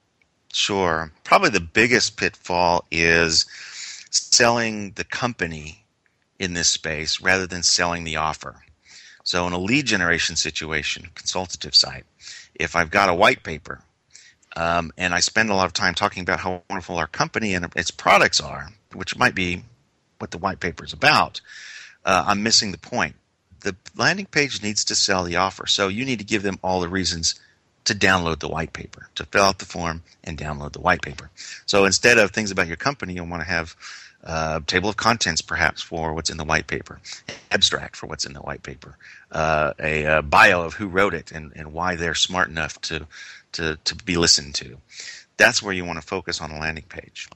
Sure. 0.52 1.12
Probably 1.24 1.50
the 1.50 1.60
biggest 1.60 2.16
pitfall 2.16 2.86
is 2.90 3.46
selling 4.10 4.92
the 4.92 5.04
company 5.04 5.84
in 6.38 6.54
this 6.54 6.68
space 6.68 7.20
rather 7.20 7.46
than 7.46 7.62
selling 7.62 8.04
the 8.04 8.16
offer. 8.16 8.62
So, 9.24 9.46
in 9.46 9.52
a 9.52 9.58
lead 9.58 9.86
generation 9.86 10.36
situation, 10.36 11.10
consultative 11.14 11.76
site, 11.76 12.04
if 12.54 12.74
I've 12.74 12.90
got 12.90 13.08
a 13.08 13.14
white 13.14 13.42
paper 13.42 13.82
um, 14.56 14.92
and 14.96 15.14
I 15.14 15.20
spend 15.20 15.50
a 15.50 15.54
lot 15.54 15.66
of 15.66 15.72
time 15.72 15.94
talking 15.94 16.22
about 16.22 16.40
how 16.40 16.62
wonderful 16.68 16.96
our 16.96 17.06
company 17.06 17.54
and 17.54 17.66
its 17.76 17.90
products 17.90 18.40
are, 18.40 18.68
which 18.92 19.16
might 19.16 19.34
be 19.34 19.62
what 20.18 20.30
the 20.30 20.38
white 20.38 20.60
paper 20.60 20.84
is 20.84 20.92
about. 20.92 21.40
Uh, 22.04 22.24
I'm 22.26 22.42
missing 22.42 22.72
the 22.72 22.78
point. 22.78 23.16
The 23.60 23.76
landing 23.96 24.26
page 24.26 24.62
needs 24.62 24.84
to 24.86 24.94
sell 24.94 25.24
the 25.24 25.36
offer, 25.36 25.66
so 25.66 25.88
you 25.88 26.04
need 26.04 26.18
to 26.18 26.24
give 26.24 26.42
them 26.42 26.58
all 26.62 26.80
the 26.80 26.88
reasons 26.88 27.40
to 27.84 27.94
download 27.94 28.38
the 28.38 28.48
white 28.48 28.72
paper, 28.72 29.08
to 29.16 29.24
fill 29.24 29.44
out 29.44 29.58
the 29.58 29.64
form 29.64 30.02
and 30.22 30.38
download 30.38 30.72
the 30.72 30.80
white 30.80 31.02
paper. 31.02 31.30
So 31.66 31.84
instead 31.84 32.18
of 32.18 32.30
things 32.30 32.50
about 32.50 32.68
your 32.68 32.76
company, 32.76 33.14
you'll 33.14 33.26
want 33.26 33.42
to 33.42 33.48
have 33.48 33.74
a 34.22 34.62
table 34.66 34.88
of 34.88 34.96
contents 34.96 35.42
perhaps 35.42 35.82
for 35.82 36.14
what's 36.14 36.30
in 36.30 36.36
the 36.36 36.44
white 36.44 36.66
paper, 36.66 37.00
abstract 37.50 37.96
for 37.96 38.06
what's 38.06 38.24
in 38.24 38.32
the 38.32 38.40
white 38.40 38.62
paper, 38.62 38.96
uh, 39.32 39.72
a, 39.80 40.04
a, 40.04 40.22
bio 40.22 40.62
of 40.62 40.74
who 40.74 40.86
wrote 40.86 41.14
it 41.14 41.32
and, 41.32 41.52
and 41.56 41.72
why 41.72 41.96
they're 41.96 42.14
smart 42.14 42.48
enough 42.48 42.80
to 42.82 43.06
to, 43.52 43.78
to 43.84 43.94
be 43.96 44.16
listened 44.16 44.54
to. 44.56 44.78
That's 45.36 45.62
where 45.62 45.74
you 45.74 45.84
want 45.84 46.00
to 46.00 46.06
focus 46.06 46.40
on 46.40 46.50
a 46.50 46.58
landing 46.58 46.84
page. 46.88 47.28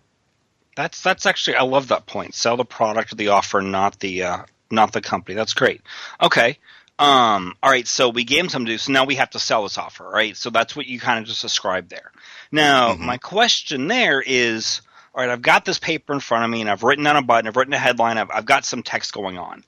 That's 0.76 1.02
that's 1.02 1.24
actually 1.24 1.56
I 1.56 1.62
love 1.62 1.88
that 1.88 2.06
point. 2.06 2.34
Sell 2.34 2.56
the 2.56 2.64
product 2.64 3.12
or 3.12 3.16
the 3.16 3.28
offer, 3.28 3.62
not 3.62 3.98
the 3.98 4.24
uh, 4.24 4.42
not 4.70 4.92
the 4.92 5.00
company. 5.00 5.34
That's 5.34 5.54
great. 5.54 5.80
Okay. 6.22 6.58
Um, 6.98 7.54
all 7.62 7.70
right, 7.70 7.86
so 7.86 8.08
we 8.08 8.24
gave 8.24 8.38
them 8.40 8.48
some 8.48 8.64
do, 8.64 8.78
so 8.78 8.90
now 8.90 9.04
we 9.04 9.16
have 9.16 9.28
to 9.30 9.38
sell 9.38 9.64
this 9.64 9.76
offer, 9.76 10.08
right? 10.08 10.34
So 10.34 10.48
that's 10.48 10.74
what 10.74 10.86
you 10.86 10.98
kind 10.98 11.18
of 11.18 11.26
just 11.26 11.42
described 11.42 11.90
there. 11.90 12.10
Now, 12.50 12.92
mm-hmm. 12.92 13.04
my 13.04 13.18
question 13.18 13.86
there 13.86 14.22
is, 14.24 14.80
all 15.14 15.20
right, 15.20 15.30
I've 15.30 15.42
got 15.42 15.66
this 15.66 15.78
paper 15.78 16.14
in 16.14 16.20
front 16.20 16.44
of 16.44 16.50
me, 16.50 16.62
and 16.62 16.70
I've 16.70 16.82
written 16.82 17.04
down 17.04 17.16
a 17.16 17.22
button, 17.22 17.48
I've 17.48 17.56
written 17.56 17.74
a 17.74 17.78
headline, 17.78 18.16
I've, 18.16 18.30
I've 18.30 18.46
got 18.46 18.64
some 18.64 18.82
text 18.82 19.12
going 19.12 19.36
on. 19.36 19.62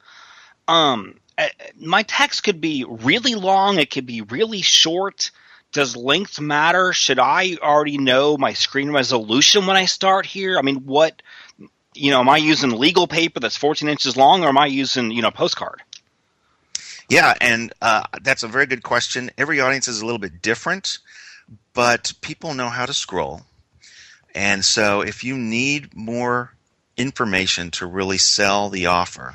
Um, 0.68 1.20
eh, 1.36 1.50
my 1.78 2.02
text 2.02 2.44
could 2.44 2.62
be 2.62 2.86
really 2.88 3.34
long, 3.34 3.78
it 3.78 3.90
could 3.90 4.06
be 4.06 4.22
really 4.22 4.62
short. 4.62 5.30
Does 5.72 5.96
length 5.96 6.40
matter? 6.40 6.92
Should 6.92 7.18
I 7.18 7.56
already 7.62 7.98
know 7.98 8.36
my 8.36 8.54
screen 8.54 8.90
resolution 8.90 9.66
when 9.66 9.76
I 9.76 9.84
start 9.84 10.24
here? 10.24 10.58
I 10.58 10.62
mean, 10.62 10.86
what 10.86 11.22
you 11.94 12.10
know, 12.10 12.20
am 12.20 12.28
I 12.28 12.36
using 12.36 12.70
legal 12.70 13.06
paper 13.06 13.40
that's 13.40 13.56
14 13.56 13.88
inches 13.88 14.16
long, 14.16 14.44
or 14.44 14.48
am 14.48 14.58
I 14.58 14.66
using 14.66 15.10
you 15.10 15.22
know 15.22 15.30
postcard? 15.30 15.82
Yeah, 17.08 17.34
and 17.40 17.72
uh, 17.80 18.04
that's 18.22 18.42
a 18.42 18.48
very 18.48 18.66
good 18.66 18.82
question. 18.82 19.30
Every 19.38 19.60
audience 19.60 19.88
is 19.88 20.00
a 20.00 20.04
little 20.04 20.18
bit 20.18 20.42
different, 20.42 20.98
but 21.72 22.12
people 22.20 22.54
know 22.54 22.68
how 22.68 22.86
to 22.86 22.92
scroll. 22.92 23.42
And 24.34 24.64
so 24.64 25.00
if 25.00 25.24
you 25.24 25.38
need 25.38 25.96
more 25.96 26.54
information 26.98 27.70
to 27.72 27.86
really 27.86 28.18
sell 28.18 28.68
the 28.68 28.86
offer, 28.86 29.34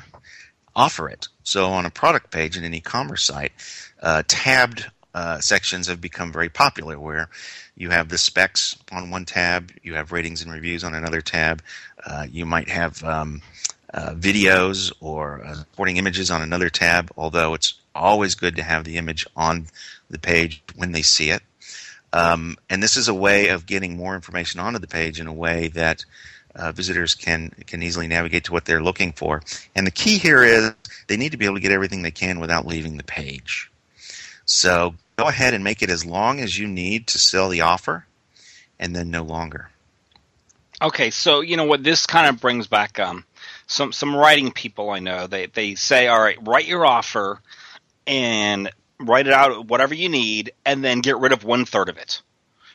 offer 0.76 1.08
it. 1.08 1.28
So 1.42 1.66
on 1.66 1.84
a 1.84 1.90
product 1.90 2.30
page 2.30 2.56
in 2.56 2.64
an 2.64 2.74
e-commerce 2.74 3.24
site, 3.24 3.52
uh, 4.00 4.22
tabbed 4.28 4.86
uh, 5.14 5.40
sections 5.40 5.86
have 5.86 6.00
become 6.00 6.32
very 6.32 6.48
popular 6.48 6.98
where 6.98 7.28
you 7.76 7.90
have 7.90 8.08
the 8.08 8.18
specs 8.18 8.76
on 8.92 9.10
one 9.10 9.24
tab, 9.24 9.70
you 9.82 9.94
have 9.94 10.12
ratings 10.12 10.42
and 10.42 10.52
reviews 10.52 10.84
on 10.84 10.94
another 10.94 11.20
tab, 11.20 11.62
uh, 12.06 12.26
you 12.30 12.44
might 12.44 12.68
have 12.68 13.02
um, 13.04 13.40
uh, 13.92 14.14
videos 14.14 14.92
or 15.00 15.44
uh, 15.44 15.54
supporting 15.54 15.96
images 15.96 16.30
on 16.30 16.42
another 16.42 16.68
tab, 16.68 17.10
although 17.16 17.54
it's 17.54 17.74
always 17.94 18.34
good 18.34 18.56
to 18.56 18.62
have 18.62 18.84
the 18.84 18.96
image 18.96 19.26
on 19.36 19.66
the 20.10 20.18
page 20.18 20.62
when 20.76 20.92
they 20.92 21.02
see 21.02 21.30
it. 21.30 21.42
Um, 22.12 22.56
and 22.70 22.82
this 22.82 22.96
is 22.96 23.08
a 23.08 23.14
way 23.14 23.48
of 23.48 23.66
getting 23.66 23.96
more 23.96 24.14
information 24.14 24.60
onto 24.60 24.78
the 24.78 24.86
page 24.86 25.20
in 25.20 25.26
a 25.26 25.32
way 25.32 25.68
that 25.68 26.04
uh, 26.54 26.70
visitors 26.70 27.14
can 27.14 27.50
can 27.66 27.82
easily 27.82 28.06
navigate 28.06 28.44
to 28.44 28.52
what 28.52 28.64
they're 28.64 28.82
looking 28.82 29.12
for. 29.12 29.42
And 29.74 29.86
the 29.86 29.90
key 29.90 30.18
here 30.18 30.44
is 30.44 30.72
they 31.08 31.16
need 31.16 31.32
to 31.32 31.36
be 31.36 31.44
able 31.44 31.56
to 31.56 31.60
get 31.60 31.72
everything 31.72 32.02
they 32.02 32.12
can 32.12 32.38
without 32.38 32.66
leaving 32.66 32.96
the 32.96 33.02
page. 33.04 33.70
So 34.44 34.94
go 35.16 35.28
ahead 35.28 35.54
and 35.54 35.64
make 35.64 35.82
it 35.82 35.90
as 35.90 36.04
long 36.04 36.40
as 36.40 36.58
you 36.58 36.66
need 36.66 37.08
to 37.08 37.18
sell 37.18 37.48
the 37.48 37.62
offer, 37.62 38.06
and 38.78 38.94
then 38.94 39.10
no 39.10 39.22
longer. 39.22 39.70
Okay, 40.82 41.10
so 41.10 41.40
you 41.40 41.56
know 41.56 41.64
what 41.64 41.84
this 41.84 42.06
kind 42.06 42.26
of 42.26 42.40
brings 42.40 42.66
back 42.66 42.98
um, 42.98 43.24
some 43.66 43.92
some 43.92 44.14
writing 44.14 44.50
people 44.52 44.90
I 44.90 44.98
know. 44.98 45.26
They 45.26 45.46
they 45.46 45.74
say, 45.76 46.08
all 46.08 46.20
right, 46.20 46.38
write 46.42 46.66
your 46.66 46.84
offer 46.84 47.40
and 48.06 48.70
write 49.00 49.26
it 49.26 49.32
out 49.32 49.66
whatever 49.66 49.94
you 49.94 50.08
need, 50.08 50.52
and 50.64 50.84
then 50.84 51.00
get 51.00 51.18
rid 51.18 51.32
of 51.32 51.44
one 51.44 51.64
third 51.64 51.88
of 51.88 51.98
it. 51.98 52.22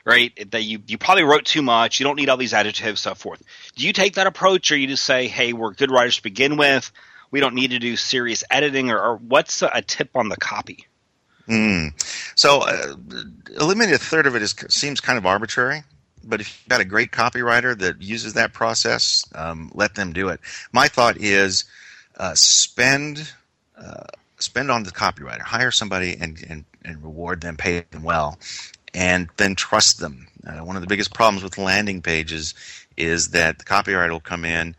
Right? 0.05 0.49
That 0.51 0.63
you 0.63 0.81
you 0.87 0.97
probably 0.97 1.23
wrote 1.23 1.45
too 1.45 1.61
much. 1.61 1.99
You 1.99 2.05
don't 2.05 2.15
need 2.15 2.29
all 2.29 2.37
these 2.37 2.53
adjectives, 2.53 3.01
so 3.01 3.13
forth. 3.13 3.43
Do 3.75 3.85
you 3.85 3.93
take 3.93 4.15
that 4.15 4.27
approach, 4.27 4.71
or 4.71 4.77
you 4.77 4.87
just 4.87 5.05
say, 5.05 5.27
hey, 5.27 5.53
we're 5.53 5.73
good 5.73 5.91
writers 5.91 6.15
to 6.15 6.23
begin 6.23 6.57
with. 6.57 6.91
We 7.31 7.41
don't 7.41 7.53
need 7.53 7.71
to 7.71 7.79
do 7.79 7.95
serious 7.95 8.43
editing, 8.49 8.89
or, 8.89 8.99
or 8.99 9.15
what's 9.17 9.61
a, 9.61 9.69
a 9.71 9.81
tip 9.83 10.09
on 10.15 10.29
the 10.29 10.37
copy? 10.37 10.87
Mm. 11.49 11.93
So, 12.35 12.61
uh, 12.61 12.95
eliminating 13.59 13.95
a 13.95 13.97
third 13.97 14.27
of 14.27 14.35
it 14.35 14.41
is, 14.41 14.53
seems 14.69 15.01
kind 15.01 15.17
of 15.17 15.25
arbitrary. 15.25 15.83
But 16.23 16.41
if 16.41 16.47
you've 16.47 16.69
got 16.69 16.81
a 16.81 16.85
great 16.85 17.11
copywriter 17.11 17.77
that 17.79 18.01
uses 18.01 18.33
that 18.33 18.53
process, 18.53 19.23
um, 19.33 19.71
let 19.73 19.95
them 19.95 20.13
do 20.13 20.29
it. 20.29 20.39
My 20.71 20.87
thought 20.87 21.17
is 21.17 21.63
uh, 22.17 22.35
spend 22.35 23.31
uh, 23.77 24.03
spend 24.39 24.71
on 24.71 24.83
the 24.83 24.91
copywriter, 24.91 25.41
hire 25.41 25.71
somebody 25.71 26.15
and, 26.19 26.43
and, 26.49 26.65
and 26.83 27.03
reward 27.03 27.41
them, 27.41 27.57
pay 27.57 27.83
them 27.91 28.03
well, 28.03 28.37
and 28.93 29.29
then 29.37 29.55
trust 29.55 29.99
them. 29.99 30.27
Uh, 30.45 30.59
one 30.63 30.75
of 30.75 30.81
the 30.81 30.87
biggest 30.87 31.13
problems 31.13 31.43
with 31.43 31.57
landing 31.57 32.01
pages 32.01 32.53
is 32.97 33.29
that 33.29 33.59
the 33.59 33.65
copywriter 33.65 34.11
will 34.11 34.19
come 34.19 34.45
in, 34.45 34.75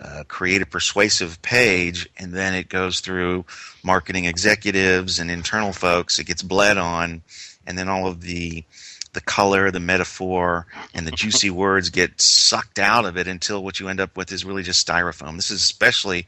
uh, 0.00 0.24
create 0.26 0.62
a 0.62 0.66
persuasive 0.66 1.40
page, 1.42 2.08
and 2.18 2.32
then 2.32 2.54
it 2.54 2.68
goes 2.68 3.00
through 3.00 3.44
marketing 3.82 4.24
executives 4.24 5.18
and 5.18 5.30
internal 5.30 5.72
folks. 5.72 6.18
It 6.18 6.24
gets 6.24 6.42
bled 6.42 6.78
on, 6.78 7.22
and 7.66 7.78
then 7.78 7.88
all 7.88 8.06
of 8.06 8.20
the 8.20 8.64
the 9.12 9.20
color, 9.20 9.70
the 9.70 9.78
metaphor, 9.80 10.66
and 10.92 11.06
the 11.06 11.10
juicy 11.16 11.50
words 11.50 11.90
get 11.90 12.20
sucked 12.20 12.78
out 12.80 13.04
of 13.04 13.16
it 13.16 13.28
until 13.28 13.62
what 13.62 13.78
you 13.78 13.88
end 13.88 14.00
up 14.00 14.16
with 14.16 14.32
is 14.32 14.44
really 14.44 14.64
just 14.64 14.86
styrofoam. 14.86 15.36
This 15.36 15.50
is 15.50 15.62
especially 15.62 16.26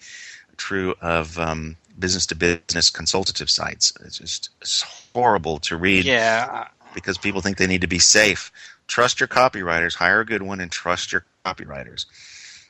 true 0.57 0.95
of 1.01 1.39
um, 1.39 1.77
business 1.99 2.27
to 2.27 2.35
business 2.35 2.91
consultative 2.91 3.51
sites. 3.51 3.93
It's 4.05 4.19
just 4.19 4.51
it's 4.61 4.83
horrible 5.13 5.59
to 5.61 5.77
read. 5.77 6.05
Yeah. 6.05 6.69
Because 6.95 7.19
people 7.19 7.43
think 7.43 7.59
they 7.59 7.67
need 7.67 7.83
to 7.83 7.87
be 7.87 7.99
safe. 7.99 8.51
Trust 8.87 9.21
your 9.21 9.29
copywriters. 9.29 9.95
Hire 9.95 10.21
a 10.21 10.25
good 10.25 10.43
one 10.43 10.61
and 10.61 10.71
trust 10.71 11.13
your 11.13 11.25
copywriters. 11.45 12.07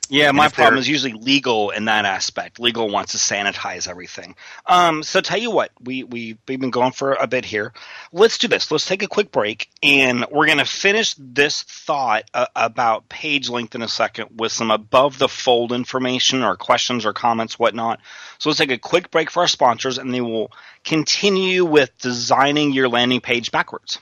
Yeah, 0.09 0.31
my 0.31 0.47
problem 0.47 0.79
is 0.79 0.87
usually 0.87 1.13
legal 1.13 1.71
in 1.71 1.85
that 1.85 2.05
aspect. 2.05 2.59
Legal 2.59 2.89
wants 2.89 3.11
to 3.11 3.17
sanitize 3.17 3.87
everything. 3.87 4.35
Um, 4.65 5.03
so 5.03 5.19
tell 5.19 5.37
you 5.37 5.51
what, 5.51 5.71
we, 5.81 6.03
we, 6.03 6.37
we've 6.47 6.59
been 6.59 6.69
going 6.69 6.93
for 6.93 7.13
a 7.13 7.27
bit 7.27 7.43
here. 7.43 7.73
Let's 8.13 8.37
do 8.37 8.47
this. 8.47 8.71
Let's 8.71 8.85
take 8.85 9.03
a 9.03 9.07
quick 9.07 9.31
break, 9.31 9.69
and 9.83 10.25
we're 10.31 10.45
going 10.45 10.59
to 10.59 10.65
finish 10.65 11.15
this 11.17 11.63
thought 11.63 12.23
uh, 12.33 12.47
about 12.55 13.09
page 13.09 13.49
length 13.49 13.75
in 13.75 13.81
a 13.81 13.87
second 13.87 14.29
with 14.37 14.51
some 14.51 14.71
above 14.71 15.17
the 15.17 15.27
fold 15.27 15.73
information 15.73 16.41
or 16.41 16.55
questions 16.55 17.05
or 17.05 17.11
comments, 17.11 17.59
whatnot. 17.59 17.99
So 18.37 18.49
let's 18.49 18.59
take 18.59 18.71
a 18.71 18.77
quick 18.77 19.11
break 19.11 19.29
for 19.29 19.41
our 19.41 19.47
sponsors, 19.47 19.97
and 19.97 20.13
then 20.13 20.29
we'll 20.29 20.51
continue 20.85 21.65
with 21.65 21.97
designing 21.97 22.71
your 22.71 22.87
landing 22.87 23.19
page 23.19 23.51
backwards 23.51 23.99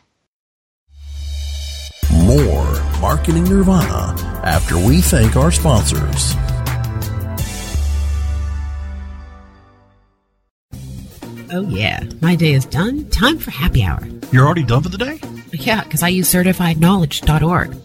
more 2.26 2.66
Marketing 3.00 3.44
Nirvana 3.44 4.20
after 4.44 4.78
we 4.78 5.02
thank 5.02 5.36
our 5.36 5.52
sponsors. 5.52 6.36
Oh, 11.52 11.66
yeah. 11.70 12.04
My 12.22 12.36
day 12.36 12.54
is 12.54 12.66
done. 12.66 13.08
Time 13.10 13.38
for 13.38 13.52
happy 13.52 13.84
hour. 13.84 14.06
You're 14.32 14.46
already 14.46 14.64
done 14.64 14.84
for 14.84 14.90
the 14.90 14.98
day? 14.98 15.20
Yeah, 15.54 15.84
because 15.84 16.04
I 16.04 16.10
use 16.10 16.30
certifiedknowledge.org. 16.34 17.85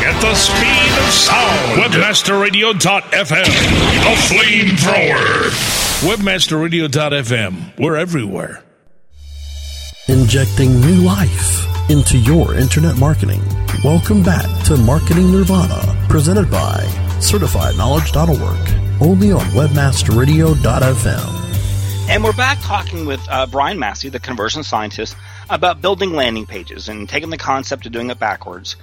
the 0.21 0.35
speed 0.35 0.91
of 1.03 1.09
sound. 1.11 1.81
Webmasterradio.fm, 1.81 3.49
the 4.05 4.15
flamethrower. 4.29 5.49
Webmasterradio.fm, 6.07 7.79
we're 7.79 7.95
everywhere. 7.95 8.63
Injecting 10.07 10.79
new 10.81 11.01
life 11.01 11.65
into 11.89 12.19
your 12.19 12.53
internet 12.55 12.97
marketing. 12.97 13.41
Welcome 13.83 14.21
back 14.21 14.45
to 14.65 14.77
Marketing 14.77 15.31
Nirvana, 15.31 15.81
presented 16.07 16.51
by 16.51 16.83
CertifiedKnowledge.org, 17.19 19.01
only 19.01 19.31
on 19.31 19.41
WebmasterRadio.fm. 19.41 21.39
And 22.09 22.23
we're 22.23 22.33
back 22.33 22.59
talking 22.61 23.07
with 23.07 23.21
uh, 23.27 23.47
Brian 23.47 23.79
Massey, 23.79 24.09
the 24.09 24.19
conversion 24.19 24.61
scientist, 24.63 25.15
about 25.49 25.81
building 25.81 26.13
landing 26.13 26.45
pages 26.45 26.87
and 26.89 27.09
taking 27.09 27.31
the 27.31 27.37
concept 27.37 27.87
of 27.87 27.91
doing 27.91 28.11
it 28.11 28.19
backwards. 28.19 28.75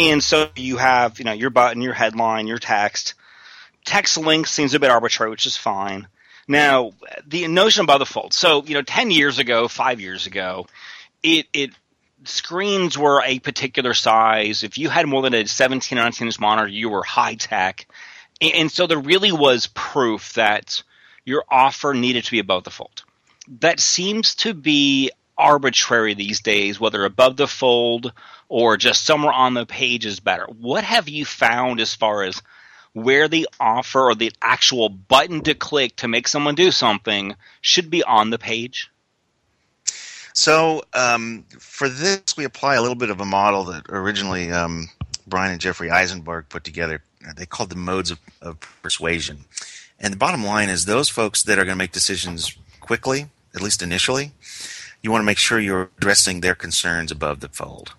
And 0.00 0.24
so 0.24 0.48
you 0.56 0.78
have, 0.78 1.18
you 1.18 1.26
know, 1.26 1.32
your 1.32 1.50
button, 1.50 1.82
your 1.82 1.92
headline, 1.92 2.46
your 2.46 2.58
text. 2.58 3.12
Text 3.84 4.16
link 4.16 4.46
seems 4.46 4.72
a 4.72 4.80
bit 4.80 4.90
arbitrary, 4.90 5.30
which 5.30 5.44
is 5.44 5.58
fine. 5.58 6.08
Now, 6.48 6.92
the 7.26 7.46
notion 7.48 7.84
the 7.84 8.06
fold. 8.06 8.32
So, 8.32 8.64
you 8.64 8.74
know, 8.74 8.82
10 8.82 9.10
years 9.10 9.38
ago, 9.38 9.68
five 9.68 10.00
years 10.00 10.26
ago, 10.26 10.66
it, 11.22 11.46
it, 11.52 11.72
screens 12.24 12.96
were 12.96 13.22
a 13.24 13.40
particular 13.40 13.92
size. 13.92 14.62
If 14.62 14.78
you 14.78 14.88
had 14.88 15.06
more 15.06 15.20
than 15.20 15.34
a 15.34 15.46
17 15.46 15.98
or 15.98 16.02
19 16.02 16.28
inch 16.28 16.40
monitor, 16.40 16.68
you 16.68 16.88
were 16.88 17.02
high 17.02 17.34
tech. 17.34 17.86
And, 18.40 18.54
and 18.54 18.72
so 18.72 18.86
there 18.86 18.98
really 18.98 19.32
was 19.32 19.66
proof 19.66 20.32
that 20.32 20.82
your 21.26 21.44
offer 21.50 21.92
needed 21.92 22.24
to 22.24 22.30
be 22.30 22.38
above 22.38 22.64
the 22.64 22.70
fold. 22.70 23.04
That 23.60 23.80
seems 23.80 24.34
to 24.36 24.54
be 24.54 25.10
arbitrary 25.40 26.14
these 26.14 26.40
days, 26.40 26.78
whether 26.78 27.04
above 27.04 27.36
the 27.36 27.48
fold 27.48 28.12
or 28.48 28.76
just 28.76 29.04
somewhere 29.04 29.32
on 29.32 29.54
the 29.54 29.66
page 29.66 30.06
is 30.06 30.20
better. 30.20 30.46
What 30.58 30.84
have 30.84 31.08
you 31.08 31.24
found 31.24 31.80
as 31.80 31.94
far 31.94 32.22
as 32.22 32.42
where 32.92 33.28
the 33.28 33.48
offer 33.58 34.10
or 34.10 34.14
the 34.14 34.32
actual 34.42 34.88
button 34.88 35.42
to 35.42 35.54
click 35.54 35.96
to 35.96 36.08
make 36.08 36.28
someone 36.28 36.54
do 36.54 36.70
something 36.70 37.34
should 37.60 37.90
be 37.90 38.02
on 38.02 38.30
the 38.30 38.38
page? 38.38 38.90
So 40.32 40.82
um, 40.94 41.44
for 41.58 41.88
this, 41.88 42.36
we 42.36 42.44
apply 42.44 42.76
a 42.76 42.80
little 42.80 42.96
bit 42.96 43.10
of 43.10 43.20
a 43.20 43.24
model 43.24 43.64
that 43.64 43.84
originally 43.88 44.50
um, 44.50 44.88
Bryan 45.26 45.52
and 45.52 45.60
Jeffrey 45.60 45.90
Eisenberg 45.90 46.48
put 46.48 46.64
together. 46.64 47.02
They 47.36 47.46
called 47.46 47.70
the 47.70 47.76
modes 47.76 48.10
of, 48.10 48.18
of 48.40 48.60
persuasion. 48.82 49.44
And 49.98 50.12
the 50.12 50.18
bottom 50.18 50.44
line 50.44 50.68
is 50.68 50.86
those 50.86 51.08
folks 51.08 51.42
that 51.44 51.58
are 51.58 51.64
going 51.64 51.74
to 51.74 51.78
make 51.78 51.92
decisions 51.92 52.56
quickly, 52.80 53.26
at 53.54 53.60
least 53.60 53.82
initially, 53.82 54.32
you 55.02 55.10
want 55.10 55.22
to 55.22 55.26
make 55.26 55.38
sure 55.38 55.58
you're 55.58 55.90
addressing 55.98 56.40
their 56.40 56.54
concerns 56.54 57.10
above 57.10 57.40
the 57.40 57.48
fold. 57.48 57.94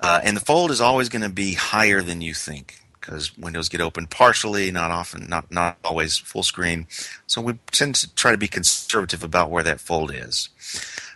Uh, 0.00 0.20
and 0.22 0.36
the 0.36 0.40
fold 0.40 0.70
is 0.70 0.80
always 0.80 1.08
going 1.08 1.22
to 1.22 1.28
be 1.28 1.54
higher 1.54 2.02
than 2.02 2.20
you 2.20 2.34
think 2.34 2.80
because 3.06 3.36
windows 3.38 3.68
get 3.68 3.80
opened 3.80 4.10
partially, 4.10 4.70
not 4.70 4.90
often, 4.90 5.28
not 5.28 5.50
not 5.50 5.78
always 5.84 6.18
full 6.18 6.42
screen. 6.42 6.86
So 7.26 7.40
we 7.40 7.54
tend 7.70 7.94
to 7.96 8.14
try 8.14 8.32
to 8.32 8.38
be 8.38 8.48
conservative 8.48 9.22
about 9.22 9.50
where 9.50 9.62
that 9.62 9.80
fold 9.80 10.12
is. 10.14 10.48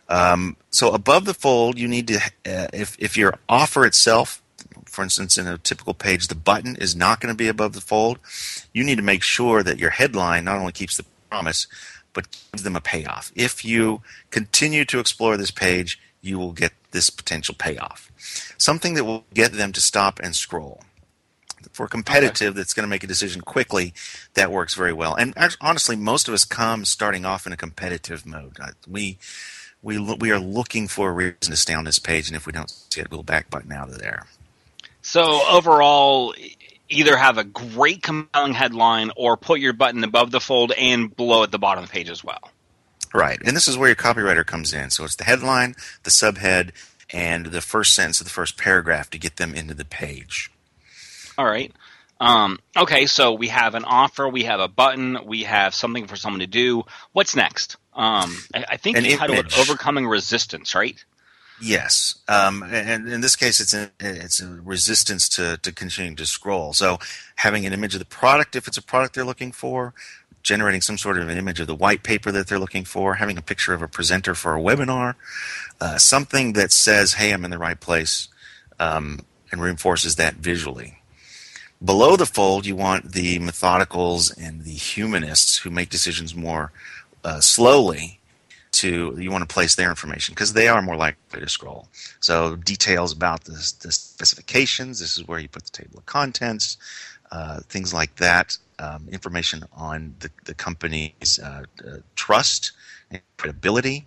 Um, 0.09 0.57
so 0.71 0.93
above 0.93 1.25
the 1.25 1.35
fold, 1.35 1.79
you 1.79 1.89
need 1.89 2.09
to 2.09 2.17
uh, 2.47 2.69
if 2.73 2.97
if 2.99 3.17
your 3.17 3.39
offer 3.49 3.85
itself, 3.85 4.43
for 4.87 5.03
instance, 5.03 5.37
in 5.37 5.47
a 5.47 5.59
typical 5.59 5.95
page, 5.95 6.29
the 6.29 6.35
button 6.35 6.77
is 6.77 6.97
not 6.97 7.21
going 7.21 7.33
to 7.33 7.39
be 7.39 7.49
above 7.49 7.75
the 7.75 7.81
fold. 7.81 8.19
You 8.73 8.85
need 8.85 8.97
to 8.97 9.03
make 9.03 9.23
sure 9.23 9.63
that 9.63 9.79
your 9.79 9.91
headline 9.91 10.45
not 10.45 10.59
only 10.59 10.73
keeps 10.73 10.97
the 10.97 11.05
promise, 11.29 11.67
but 12.13 12.27
gives 12.53 12.63
them 12.63 12.77
a 12.77 12.81
payoff. 12.81 13.33
If 13.35 13.65
you 13.65 14.03
continue 14.31 14.85
to 14.87 14.99
explore 14.99 15.37
this 15.37 15.51
page, 15.51 16.01
you 16.21 16.39
will 16.39 16.53
get 16.53 16.73
this 16.91 17.11
potential 17.11 17.55
payoff. 17.59 18.11
Something 18.59 18.95
that 18.95 19.05
will 19.05 19.25
get 19.33 19.53
them 19.53 19.73
to 19.73 19.81
stop 19.81 20.21
and 20.21 20.35
scroll. 20.35 20.83
For 21.73 21.87
competitive, 21.87 22.49
okay. 22.49 22.57
that's 22.57 22.75
going 22.75 22.85
to 22.85 22.91
make 22.91 23.05
a 23.05 23.07
decision 23.07 23.43
quickly, 23.43 23.93
that 24.35 24.51
works 24.51 24.75
very 24.75 24.95
well. 24.95 25.15
And 25.15 25.35
honestly, 25.61 25.95
most 25.95 26.27
of 26.27 26.35
us 26.35 26.45
come 26.45 26.85
starting 26.85 27.27
off 27.27 27.47
in 27.47 27.53
a 27.53 27.57
competitive 27.57 28.25
mode. 28.25 28.57
Uh, 28.59 28.69
we 28.89 29.19
we 29.83 29.99
we 29.99 30.31
are 30.31 30.39
looking 30.39 30.89
for 30.89 31.11
a 31.11 31.13
reason 31.13 31.37
to 31.51 31.57
stay 31.57 31.75
on 31.75 31.85
this 31.85 31.99
page, 31.99 32.29
and 32.29 32.37
if 32.37 32.47
we 32.47 32.53
don't 32.53 32.71
see 32.71 33.03
it, 33.03 33.11
we'll 33.11 33.23
back 33.23 33.51
button 33.51 33.73
out 33.73 33.89
of 33.89 33.99
there. 33.99 34.27
So 35.03 35.43
overall, 35.49 36.35
either 36.91 37.17
have 37.17 37.39
a 37.39 37.45
great 37.45 38.03
compelling 38.03 38.55
headline 38.55 39.11
or 39.17 39.37
put 39.37 39.61
your 39.61 39.73
button 39.73 40.05
above 40.05 40.31
the 40.31 40.41
fold 40.41 40.73
and 40.73 41.15
below 41.17 41.43
at 41.43 41.51
the 41.51 41.59
bottom 41.59 41.85
of 41.85 41.91
the 41.91 41.93
page 41.93 42.11
as 42.11 42.23
well. 42.23 42.51
Right, 43.13 43.41
and 43.45 43.57
this 43.57 43.67
is 43.67 43.77
where 43.77 43.89
your 43.89 43.97
copywriter 43.97 44.47
comes 44.47 44.73
in. 44.73 44.91
So 44.91 45.05
it's 45.05 45.17
the 45.17 45.25
headline, 45.25 45.75
the 46.05 46.11
subhead, 46.11 46.71
and 47.13 47.47
the 47.47 47.61
first 47.61 47.95
sentence 47.95 48.21
of 48.21 48.27
the 48.27 48.33
first 48.33 48.57
paragraph 48.57 49.11
to 49.11 49.19
get 49.19 49.37
them 49.37 49.55
into 49.55 49.75
the 49.75 49.85
page. 49.85 50.51
All 51.37 51.47
right. 51.47 51.73
Um, 52.21 52.59
okay, 52.77 53.07
so 53.07 53.33
we 53.33 53.49
have 53.49 53.75
an 53.75 53.85
offer, 53.85 54.29
we 54.29 54.45
have 54.45 54.61
a 54.61 54.69
button, 54.69 55.19
we 55.25 55.45
have 55.45 55.75
something 55.75 56.07
for 56.07 56.17
someone 56.17 56.41
to 56.41 56.47
do. 56.47 56.85
What's 57.13 57.35
next? 57.35 57.77
Um, 57.95 58.37
I, 58.55 58.65
I, 58.69 58.77
think 58.77 58.99
an 58.99 59.07
you 59.07 59.17
titled 59.17 59.47
it 59.47 59.59
"Overcoming 59.59 60.07
Resistance," 60.07 60.75
right? 60.75 61.03
Yes, 61.63 62.15
um, 62.27 62.63
and 62.63 63.07
in 63.07 63.21
this 63.21 63.37
case, 63.37 63.61
it's 63.61 63.75
a, 63.75 63.91
it's 64.01 64.41
a 64.41 64.49
resistance 64.65 65.29
to, 65.31 65.59
to 65.59 65.73
continuing 65.73 66.17
to 66.17 66.25
scroll. 66.25 66.73
So, 66.73 66.99
having 67.37 67.67
an 67.67 67.75
image 67.75 67.95
of 67.95 67.99
the 67.99 68.07
product, 68.07 68.57
if 68.57 68.67
it's 68.67 68.79
a 68.79 68.83
product 68.83 69.15
they're 69.15 69.25
looking 69.25 69.53
for, 69.53 69.93
generating 70.43 70.81
some 70.81 70.97
sort 70.97 71.19
of 71.19 71.29
an 71.29 71.37
image 71.37 71.61
of 71.61 71.67
the 71.67 71.75
white 71.75 72.03
paper 72.03 72.33
that 72.33 72.47
they're 72.47 72.59
looking 72.59 72.85
for, 72.85 73.15
having 73.15 73.37
a 73.37 73.43
picture 73.43 73.75
of 73.75 73.83
a 73.83 73.89
presenter 73.89 74.35
for 74.35 74.57
a 74.57 74.61
webinar, 74.61 75.17
uh, 75.83 75.99
something 75.99 76.55
that 76.55 76.73
says, 76.73 77.15
"Hey, 77.15 77.31
I'm 77.31 77.45
in 77.45 77.51
the 77.51 77.59
right 77.59 77.79
place," 77.79 78.29
um, 78.79 79.27
and 79.53 79.61
reinforces 79.61 80.17
that 80.17 80.37
visually. 80.37 81.03
Below 81.85 82.17
the 82.17 82.27
fold, 82.27 82.65
you 82.65 82.77
want 82.77 83.13
the 83.13 83.39
methodicals 83.39 84.35
and 84.39 84.65
the 84.65 84.73
humanists 84.73 85.59
who 85.59 85.71
make 85.71 85.91
decisions 85.91 86.35
more 86.35 86.73
uh, 87.23 87.41
slowly 87.41 88.20
to 88.81 89.15
you 89.19 89.31
want 89.31 89.49
to 89.49 89.53
place 89.55 89.75
their 89.75 89.91
information 89.91 90.35
because 90.35 90.53
they 90.53 90.69
are 90.69 90.83
more 90.83 90.97
likely 90.97 91.41
to 91.41 91.49
scroll. 91.49 91.89
So 92.21 92.57
details 92.57 93.13
about 93.13 93.45
the, 93.45 93.53
the 93.83 93.93
specifications. 93.93 95.01
This 95.01 95.17
is 95.17 95.27
where 95.29 95.39
you 95.39 95.49
put 95.49 95.65
the 95.65 95.71
table 95.71 95.99
of 95.99 96.07
contents, 96.07 96.77
uh, 97.33 97.61
things 97.69 97.93
like 97.95 98.17
that. 98.17 98.59
Um, 98.79 99.09
information 99.13 99.65
on 99.75 100.15
the, 100.21 100.31
the 100.47 100.55
company's 100.55 101.39
uh, 101.39 101.65
uh, 101.87 101.99
trust 102.15 102.73
and 103.11 103.21
credibility 103.37 104.07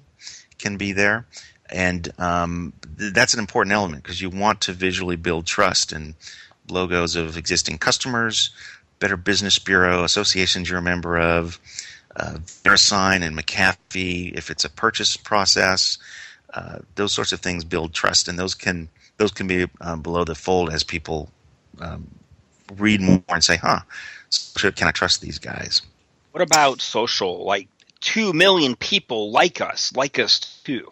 can 0.57 0.77
be 0.77 0.93
there. 0.93 1.27
And 1.69 2.11
um, 2.19 2.73
th- 2.97 3.13
that's 3.13 3.33
an 3.35 3.39
important 3.39 3.73
element 3.73 4.03
because 4.03 4.21
you 4.21 4.29
want 4.31 4.61
to 4.61 4.73
visually 4.73 5.15
build 5.15 5.45
trust 5.45 5.91
and 5.91 6.15
logos 6.69 7.15
of 7.15 7.37
existing 7.37 7.77
customers, 7.77 8.51
Better 8.99 9.17
Business 9.17 9.59
Bureau, 9.59 10.03
associations 10.03 10.69
you're 10.69 10.79
a 10.79 10.83
member 10.83 11.19
of, 11.19 11.59
uh, 12.15 12.37
VeriSign 12.63 13.21
and 13.21 13.37
McAfee 13.37 14.33
if 14.35 14.49
it's 14.49 14.65
a 14.65 14.69
purchase 14.69 15.17
process. 15.17 15.97
Uh, 16.53 16.79
those 16.95 17.11
sorts 17.11 17.31
of 17.31 17.39
things 17.39 17.63
build 17.63 17.93
trust, 17.93 18.27
and 18.27 18.37
those 18.37 18.53
can 18.53 18.87
those 19.17 19.31
can 19.31 19.47
be 19.47 19.65
um, 19.81 20.01
below 20.01 20.23
the 20.23 20.35
fold 20.35 20.71
as 20.71 20.83
people 20.83 21.29
um, 21.79 22.07
read 22.77 23.01
more 23.01 23.23
and 23.29 23.43
say, 23.43 23.57
"Huh, 23.57 23.79
can 24.75 24.87
I 24.87 24.91
trust 24.91 25.21
these 25.21 25.39
guys?" 25.39 25.81
What 26.31 26.41
about 26.41 26.81
social? 26.81 27.43
Like 27.43 27.67
two 28.01 28.33
million 28.33 28.75
people 28.75 29.31
like 29.31 29.61
us, 29.61 29.95
like 29.95 30.19
us 30.19 30.39
too. 30.63 30.91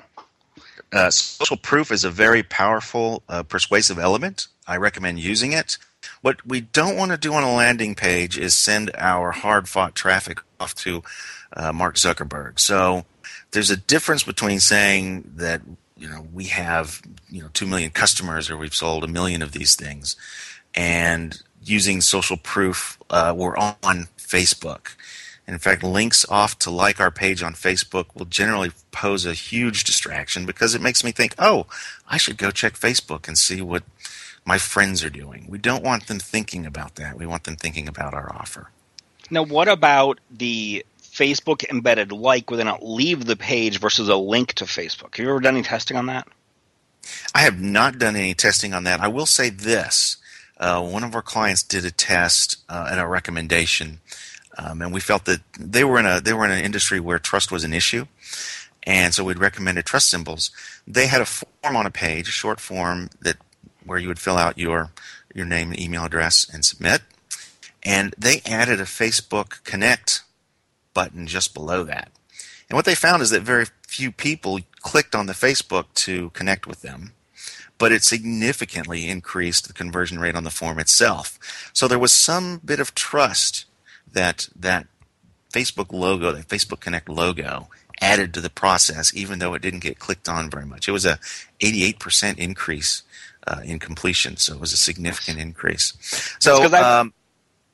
Uh, 0.91 1.09
social 1.09 1.57
proof 1.57 1.91
is 1.91 2.03
a 2.03 2.09
very 2.09 2.43
powerful, 2.43 3.23
uh, 3.29 3.43
persuasive 3.43 3.97
element. 3.97 4.47
I 4.67 4.77
recommend 4.77 5.19
using 5.19 5.53
it. 5.53 5.77
What 6.21 6.45
we 6.45 6.61
don't 6.61 6.97
want 6.97 7.11
to 7.11 7.17
do 7.17 7.33
on 7.33 7.43
a 7.43 7.53
landing 7.53 7.95
page 7.95 8.37
is 8.37 8.53
send 8.53 8.91
our 8.95 9.31
hard 9.31 9.67
fought 9.67 9.95
traffic 9.95 10.39
off 10.59 10.75
to 10.75 11.03
uh, 11.53 11.73
Mark 11.73 11.95
Zuckerberg. 11.95 12.59
So 12.59 13.05
there's 13.51 13.71
a 13.71 13.77
difference 13.77 14.23
between 14.23 14.59
saying 14.59 15.31
that 15.35 15.61
you 15.97 16.07
know 16.07 16.27
we 16.33 16.45
have 16.45 17.01
you 17.29 17.41
know 17.41 17.49
two 17.53 17.65
million 17.65 17.91
customers 17.91 18.49
or 18.49 18.57
we've 18.57 18.75
sold 18.75 19.03
a 19.03 19.07
million 19.07 19.41
of 19.41 19.51
these 19.51 19.75
things, 19.75 20.15
and 20.75 21.41
using 21.63 22.01
social 22.01 22.37
proof. 22.37 22.97
Uh, 23.09 23.33
we're 23.35 23.57
on 23.57 24.07
Facebook. 24.17 24.95
In 25.47 25.57
fact, 25.57 25.83
links 25.83 26.25
off 26.29 26.57
to 26.59 26.69
like 26.69 26.99
our 26.99 27.11
page 27.11 27.43
on 27.43 27.53
Facebook 27.53 28.05
will 28.15 28.25
generally 28.25 28.71
pose 28.91 29.25
a 29.25 29.33
huge 29.33 29.83
distraction 29.83 30.45
because 30.45 30.75
it 30.75 30.81
makes 30.81 31.03
me 31.03 31.11
think, 31.11 31.35
oh, 31.37 31.65
I 32.07 32.17
should 32.17 32.37
go 32.37 32.51
check 32.51 32.73
Facebook 32.73 33.27
and 33.27 33.37
see 33.37 33.61
what 33.61 33.83
my 34.45 34.57
friends 34.57 35.03
are 35.03 35.09
doing. 35.09 35.45
We 35.47 35.57
don't 35.57 35.83
want 35.83 36.07
them 36.07 36.19
thinking 36.19 36.65
about 36.65 36.95
that. 36.95 37.17
We 37.17 37.25
want 37.25 37.43
them 37.43 37.55
thinking 37.55 37.87
about 37.87 38.13
our 38.13 38.33
offer. 38.33 38.69
Now, 39.29 39.43
what 39.43 39.67
about 39.67 40.19
the 40.29 40.85
Facebook 41.01 41.69
embedded 41.69 42.11
like 42.11 42.49
where 42.49 42.57
they 42.57 42.63
don't 42.63 42.83
leave 42.83 43.25
the 43.25 43.35
page 43.35 43.79
versus 43.79 44.09
a 44.09 44.15
link 44.15 44.53
to 44.53 44.65
Facebook? 44.65 45.15
Have 45.15 45.23
you 45.25 45.29
ever 45.29 45.39
done 45.39 45.55
any 45.55 45.63
testing 45.63 45.97
on 45.97 46.07
that? 46.07 46.27
I 47.33 47.41
have 47.41 47.59
not 47.59 47.97
done 47.97 48.15
any 48.15 48.33
testing 48.33 48.73
on 48.73 48.83
that. 48.85 48.99
I 48.99 49.07
will 49.07 49.25
say 49.25 49.49
this. 49.49 50.17
Uh, 50.57 50.81
one 50.81 51.03
of 51.03 51.15
our 51.15 51.21
clients 51.21 51.63
did 51.63 51.85
a 51.85 51.91
test 51.91 52.57
uh, 52.69 52.87
and 52.91 52.99
a 52.99 53.07
recommendation, 53.07 53.99
um, 54.57 54.81
and 54.81 54.93
we 54.93 54.99
felt 54.99 55.25
that 55.25 55.41
they 55.59 55.83
were 55.83 55.97
in 55.97 56.05
a 56.05 56.21
they 56.21 56.33
were 56.33 56.45
in 56.45 56.51
an 56.51 56.63
industry 56.63 56.99
where 56.99 57.17
trust 57.17 57.51
was 57.51 57.63
an 57.63 57.73
issue, 57.73 58.05
and 58.83 59.11
so 59.11 59.23
we'd 59.23 59.39
recommended 59.39 59.85
trust 59.85 60.09
symbols. 60.09 60.51
They 60.85 61.07
had 61.07 61.19
a 61.19 61.25
form 61.25 61.75
on 61.75 61.87
a 61.87 61.91
page, 61.91 62.27
a 62.27 62.31
short 62.31 62.59
form 62.59 63.09
that 63.21 63.37
where 63.85 63.99
you 63.99 64.07
would 64.07 64.19
fill 64.19 64.37
out 64.37 64.57
your 64.57 64.91
your 65.33 65.45
name 65.45 65.71
and 65.71 65.79
email 65.79 66.05
address 66.05 66.49
and 66.51 66.65
submit, 66.65 67.01
and 67.83 68.13
they 68.17 68.41
added 68.45 68.79
a 68.79 68.85
Facebook 68.85 69.63
Connect 69.63 70.23
button 70.93 71.25
just 71.25 71.53
below 71.53 71.83
that. 71.83 72.11
And 72.69 72.75
what 72.75 72.85
they 72.85 72.95
found 72.95 73.21
is 73.21 73.29
that 73.29 73.41
very 73.41 73.65
few 73.87 74.11
people 74.11 74.59
clicked 74.79 75.15
on 75.15 75.25
the 75.25 75.33
Facebook 75.33 75.85
to 75.93 76.29
connect 76.31 76.65
with 76.67 76.81
them, 76.81 77.13
but 77.77 77.91
it 77.91 78.03
significantly 78.03 79.09
increased 79.09 79.67
the 79.67 79.73
conversion 79.73 80.19
rate 80.19 80.35
on 80.35 80.43
the 80.43 80.49
form 80.49 80.79
itself. 80.79 81.37
So 81.73 81.87
there 81.87 81.99
was 81.99 82.13
some 82.13 82.61
bit 82.63 82.79
of 82.79 82.95
trust 82.95 83.65
that 84.11 84.47
that 84.55 84.87
Facebook 85.51 85.91
logo, 85.91 86.31
that 86.31 86.47
Facebook 86.47 86.79
Connect 86.79 87.09
logo, 87.09 87.67
added 87.99 88.33
to 88.33 88.41
the 88.41 88.49
process, 88.49 89.13
even 89.13 89.39
though 89.39 89.53
it 89.53 89.61
didn't 89.61 89.81
get 89.81 89.99
clicked 89.99 90.27
on 90.27 90.49
very 90.49 90.65
much. 90.65 90.87
It 90.87 90.91
was 90.91 91.05
a 91.05 91.19
88% 91.59 92.39
increase 92.39 93.03
uh, 93.47 93.61
in 93.63 93.79
completion, 93.79 94.37
so 94.37 94.53
it 94.53 94.59
was 94.59 94.73
a 94.73 94.77
significant 94.77 95.39
increase. 95.39 95.93
So, 96.39 96.63
um, 96.73 97.13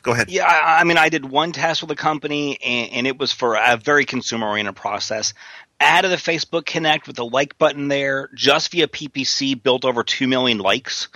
go 0.01 0.11
ahead. 0.11 0.29
Yeah, 0.29 0.45
I, 0.45 0.81
I, 0.81 0.83
mean, 0.83 0.97
I 0.97 1.09
did 1.09 1.25
one 1.25 1.51
test 1.51 1.81
with 1.81 1.91
a 1.91 1.95
company, 1.95 2.57
and, 2.63 2.91
and 2.91 3.07
it 3.07 3.17
was 3.17 3.31
for 3.31 3.55
a 3.55 3.77
very 3.77 4.05
consumer-oriented 4.05 4.75
process. 4.75 5.33
Added 5.79 6.09
the 6.09 6.15
Facebook 6.15 6.65
Connect 6.65 7.05
with 7.07 7.15
the 7.15 7.25
like 7.25 7.57
button 7.57 7.87
there, 7.87 8.29
just 8.33 8.71
via 8.71 8.87
PPC, 8.87 9.61
built 9.61 9.85
over 9.85 10.03
two 10.03 10.27
million 10.27 10.57
likes. 10.57 11.07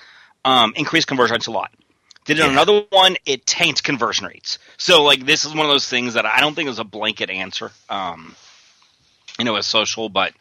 Um, 0.43 0.73
increased 0.75 1.07
conversion 1.07 1.35
rates 1.35 1.47
a 1.47 1.51
lot. 1.51 1.71
Did 2.25 2.37
yeah. 2.37 2.49
another 2.49 2.83
one, 2.89 3.15
it 3.25 3.45
tanked 3.45 3.83
conversion 3.83 4.27
rates. 4.27 4.59
So, 4.77 5.03
like, 5.03 5.25
this 5.25 5.45
is 5.45 5.55
one 5.55 5.65
of 5.65 5.71
those 5.71 5.87
things 5.87 6.13
that 6.13 6.25
I 6.25 6.39
don't 6.39 6.53
think 6.53 6.69
is 6.69 6.77
a 6.77 6.83
blanket 6.83 7.29
answer. 7.31 7.71
Um, 7.89 8.35
you 9.39 9.45
know, 9.45 9.55
as 9.55 9.65
social, 9.65 10.09
but 10.09 10.33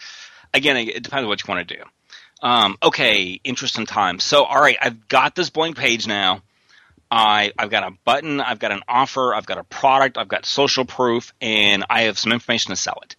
again, 0.52 0.76
it 0.76 1.02
depends 1.02 1.22
on 1.22 1.28
what 1.28 1.42
you 1.42 1.52
want 1.52 1.66
to 1.66 1.76
do. 1.76 1.82
Um, 2.42 2.76
okay, 2.82 3.40
interest 3.44 3.78
in 3.78 3.86
time. 3.86 4.18
So, 4.18 4.44
all 4.44 4.60
right, 4.60 4.78
I've 4.80 5.08
got 5.08 5.34
this 5.34 5.50
blank 5.50 5.76
page 5.76 6.06
now. 6.06 6.42
I, 7.10 7.52
I've 7.58 7.70
got 7.70 7.82
a 7.82 7.96
button, 8.04 8.40
I've 8.40 8.60
got 8.60 8.70
an 8.70 8.82
offer, 8.86 9.34
I've 9.34 9.46
got 9.46 9.58
a 9.58 9.64
product, 9.64 10.16
I've 10.16 10.28
got 10.28 10.46
social 10.46 10.84
proof, 10.84 11.34
and 11.40 11.84
I 11.90 12.02
have 12.02 12.18
some 12.18 12.32
information 12.32 12.70
to 12.70 12.76
sell 12.76 13.00
it. 13.02 13.16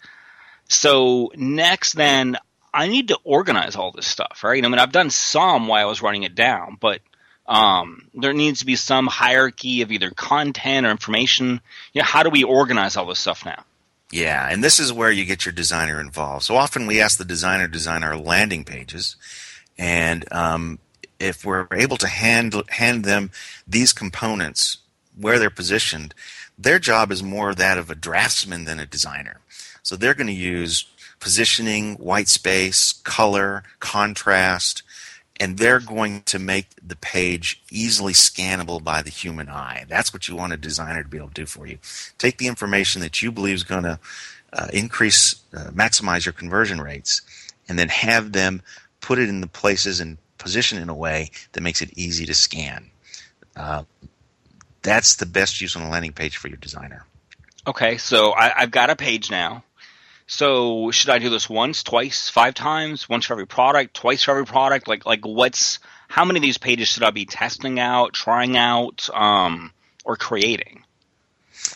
So 0.69 1.31
next, 1.35 1.93
then 1.93 2.37
I 2.73 2.87
need 2.87 3.09
to 3.09 3.19
organize 3.25 3.75
all 3.75 3.91
this 3.91 4.07
stuff, 4.07 4.43
right? 4.45 4.63
I 4.63 4.67
mean, 4.69 4.79
I've 4.79 4.93
done 4.93 5.09
some 5.09 5.67
while 5.67 5.85
I 5.85 5.89
was 5.89 6.01
writing 6.01 6.23
it 6.23 6.35
down, 6.35 6.77
but 6.79 7.01
um, 7.45 8.07
there 8.13 8.31
needs 8.31 8.59
to 8.59 8.65
be 8.65 8.77
some 8.77 9.07
hierarchy 9.07 9.81
of 9.81 9.91
either 9.91 10.09
content 10.11 10.87
or 10.87 10.91
information. 10.91 11.59
You 11.91 12.01
know, 12.01 12.05
how 12.05 12.23
do 12.23 12.29
we 12.29 12.45
organize 12.45 12.95
all 12.95 13.05
this 13.07 13.19
stuff 13.19 13.45
now? 13.45 13.61
Yeah, 14.11 14.47
and 14.49 14.63
this 14.63 14.79
is 14.79 14.91
where 14.91 15.11
you 15.11 15.25
get 15.25 15.45
your 15.45 15.53
designer 15.53 15.99
involved. 15.99 16.43
So 16.43 16.55
often 16.57 16.85
we 16.85 17.01
ask 17.01 17.17
the 17.17 17.25
designer 17.25 17.67
to 17.67 17.71
design 17.71 18.03
our 18.03 18.17
landing 18.17 18.65
pages, 18.65 19.15
and 19.77 20.31
um, 20.33 20.79
if 21.19 21.45
we're 21.45 21.67
able 21.71 21.97
to 21.97 22.07
hand 22.07 22.55
hand 22.69 23.05
them 23.05 23.31
these 23.65 23.93
components 23.93 24.77
where 25.17 25.39
they're 25.39 25.49
positioned, 25.49 26.13
their 26.57 26.79
job 26.79 27.11
is 27.11 27.23
more 27.23 27.55
that 27.55 27.77
of 27.77 27.89
a 27.89 27.95
draftsman 27.95 28.65
than 28.65 28.79
a 28.79 28.85
designer. 28.85 29.39
So 29.83 29.95
they're 29.95 30.13
going 30.13 30.27
to 30.27 30.33
use 30.33 30.85
positioning, 31.19 31.95
white 31.95 32.27
space, 32.27 32.91
color, 32.91 33.63
contrast, 33.79 34.83
and 35.41 35.57
they're 35.57 35.79
going 35.79 36.21
to 36.21 36.37
make 36.37 36.67
the 36.85 36.95
page 36.95 37.63
easily 37.71 38.13
scannable 38.13 38.81
by 38.81 39.01
the 39.01 39.09
human 39.09 39.49
eye. 39.49 39.85
That's 39.89 40.13
what 40.13 40.27
you 40.27 40.35
want 40.35 40.53
a 40.53 40.57
designer 40.57 41.01
to 41.01 41.09
be 41.09 41.17
able 41.17 41.29
to 41.29 41.33
do 41.33 41.45
for 41.47 41.65
you. 41.65 41.79
Take 42.19 42.37
the 42.37 42.45
information 42.45 43.01
that 43.01 43.23
you 43.23 43.31
believe 43.31 43.55
is 43.55 43.63
going 43.63 43.83
to 43.83 43.99
uh, 44.53 44.67
increase, 44.71 45.41
uh, 45.51 45.71
maximize 45.71 46.25
your 46.25 46.33
conversion 46.33 46.79
rates, 46.79 47.23
and 47.67 47.79
then 47.79 47.89
have 47.89 48.33
them 48.33 48.61
put 49.01 49.17
it 49.17 49.29
in 49.29 49.41
the 49.41 49.47
places 49.47 49.99
and 49.99 50.19
position 50.37 50.77
in 50.77 50.89
a 50.89 50.95
way 50.95 51.31
that 51.53 51.61
makes 51.61 51.81
it 51.81 51.89
easy 51.97 52.27
to 52.27 52.35
scan. 52.35 52.91
Uh, 53.55 53.81
that's 54.83 55.15
the 55.15 55.25
best 55.25 55.59
use 55.59 55.75
on 55.75 55.81
a 55.81 55.89
landing 55.89 56.13
page 56.13 56.37
for 56.37 56.49
your 56.49 56.57
designer. 56.57 57.03
Okay, 57.65 57.97
so 57.97 58.33
I, 58.33 58.49
have 58.57 58.71
got 58.71 58.91
a 58.91 58.95
page 58.95 59.31
now. 59.31 59.63
So 60.31 60.91
should 60.91 61.09
I 61.09 61.19
do 61.19 61.29
this 61.29 61.49
once, 61.49 61.83
twice, 61.83 62.29
five 62.29 62.53
times, 62.53 63.09
once 63.09 63.25
for 63.25 63.33
every 63.33 63.45
product, 63.45 63.93
twice 63.93 64.23
for 64.23 64.31
every 64.31 64.45
product? 64.45 64.87
Like 64.87 65.05
like 65.05 65.25
what's 65.25 65.79
how 66.07 66.23
many 66.23 66.37
of 66.37 66.41
these 66.41 66.57
pages 66.57 66.87
should 66.87 67.03
I 67.03 67.09
be 67.11 67.25
testing 67.25 67.81
out, 67.81 68.13
trying 68.13 68.55
out, 68.55 69.09
um, 69.13 69.73
or 70.05 70.15
creating? 70.15 70.85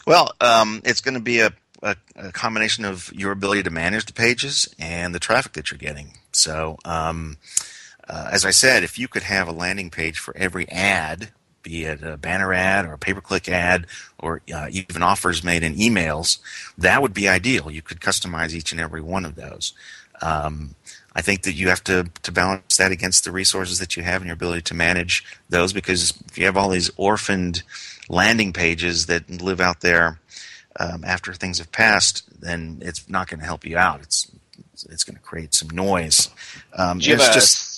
Well, 0.08 0.32
um, 0.40 0.82
it's 0.86 1.02
going 1.02 1.16
to 1.16 1.20
be 1.20 1.42
a, 1.42 1.52
a, 1.84 1.98
a, 2.16 2.32
combination 2.32 2.86
of 2.86 3.12
your 3.14 3.34
ability 3.34 3.64
to 3.64 3.72
manage 3.72 4.06
the 4.06 4.14
pages 4.14 4.74
and 4.80 5.14
the 5.14 5.20
traffic 5.20 5.52
that 5.54 5.70
you're 5.70 5.78
getting. 5.78 6.14
So, 6.32 6.78
um, 6.86 7.36
uh, 8.08 8.30
as 8.32 8.46
I 8.46 8.52
said, 8.52 8.84
if 8.84 8.98
you 8.98 9.10
could 9.10 9.24
have 9.24 9.50
a 9.50 9.52
landing 9.52 9.90
page 9.90 10.18
for 10.18 10.36
every 10.38 10.68
ad 10.70 11.32
be 11.66 11.84
it 11.84 12.04
a 12.04 12.16
banner 12.16 12.54
ad 12.54 12.86
or 12.86 12.94
a 12.94 12.98
pay 12.98 13.14
per 13.14 13.20
click 13.20 13.50
ad 13.50 13.88
or 14.20 14.42
uh, 14.54 14.68
even 14.72 15.02
offers 15.02 15.44
made 15.44 15.64
in 15.64 15.76
emails, 15.76 16.38
that 16.78 17.02
would 17.02 17.14
be 17.14 17.28
ideal. 17.28 17.72
You 17.72 17.82
could 17.82 18.00
customize 18.00 18.54
each 18.54 18.72
and 18.72 18.80
every 18.80 19.02
one 19.02 19.26
of 19.26 19.36
those. 19.36 19.74
Um, 20.22 20.76
I 21.16 21.22
think 21.22 21.42
that 21.44 21.54
you 21.54 21.70
have 21.70 21.84
to, 21.86 22.10
to 22.24 22.32
balance 22.32 22.78
that 22.78 22.92
against 22.92 23.24
the 23.24 23.32
resources 23.32 23.80
that 23.80 23.98
you 23.98 24.04
have 24.04 24.22
and 24.22 24.28
your 24.28 24.36
ability 24.36 24.62
to 24.64 24.74
manage 24.74 25.26
those 25.50 25.74
because 25.74 26.14
if 26.28 26.38
you 26.38 26.46
have 26.46 26.56
all 26.56 26.70
these 26.70 26.92
orphaned 26.98 27.64
landing 28.08 28.54
pages 28.54 29.08
that 29.08 29.30
live 29.42 29.60
out 29.60 29.82
there 29.82 30.20
um, 30.80 31.04
after 31.04 31.34
things 31.34 31.58
have 31.58 31.72
passed, 31.72 32.24
then 32.40 32.78
it's 32.82 33.10
not 33.10 33.28
going 33.28 33.40
to 33.40 33.46
help 33.46 33.66
you 33.66 33.78
out. 33.78 34.02
It's 34.02 34.32
it's 34.90 35.06
going 35.06 35.16
to 35.16 35.22
create 35.22 35.54
some 35.54 35.70
noise. 35.70 36.30
Um, 36.78 37.00
Do 37.00 37.10
you 37.10 37.16
have 37.16 37.30
a 37.30 37.34
just 37.34 37.75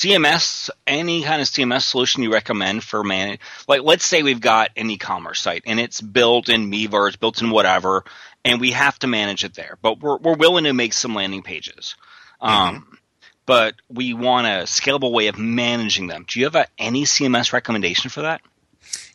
CMS, 0.00 0.70
any 0.86 1.22
kind 1.22 1.42
of 1.42 1.46
CMS 1.46 1.82
solution 1.82 2.22
you 2.22 2.32
recommend 2.32 2.82
for 2.82 3.04
manage? 3.04 3.38
Like, 3.68 3.82
let's 3.82 4.06
say 4.06 4.22
we've 4.22 4.40
got 4.40 4.70
an 4.74 4.88
e-commerce 4.88 5.40
site 5.40 5.64
and 5.66 5.78
it's 5.78 6.00
built 6.00 6.48
in 6.48 6.70
Beaver, 6.70 7.08
it's 7.08 7.18
built 7.18 7.42
in 7.42 7.50
whatever, 7.50 8.04
and 8.42 8.62
we 8.62 8.70
have 8.70 8.98
to 9.00 9.06
manage 9.06 9.44
it 9.44 9.52
there. 9.54 9.76
But 9.82 10.00
we're 10.00 10.16
we're 10.16 10.36
willing 10.36 10.64
to 10.64 10.72
make 10.72 10.94
some 10.94 11.14
landing 11.14 11.42
pages. 11.42 11.96
Um, 12.40 12.50
mm-hmm. 12.50 12.76
Um, 12.76 12.98
but 13.44 13.74
we 13.90 14.14
want 14.14 14.46
a 14.46 14.64
scalable 14.64 15.12
way 15.12 15.26
of 15.26 15.38
managing 15.38 16.06
them. 16.06 16.24
Do 16.26 16.40
you 16.40 16.46
have 16.46 16.54
a, 16.54 16.66
any 16.78 17.04
CMS 17.04 17.52
recommendation 17.52 18.08
for 18.08 18.22
that? 18.22 18.40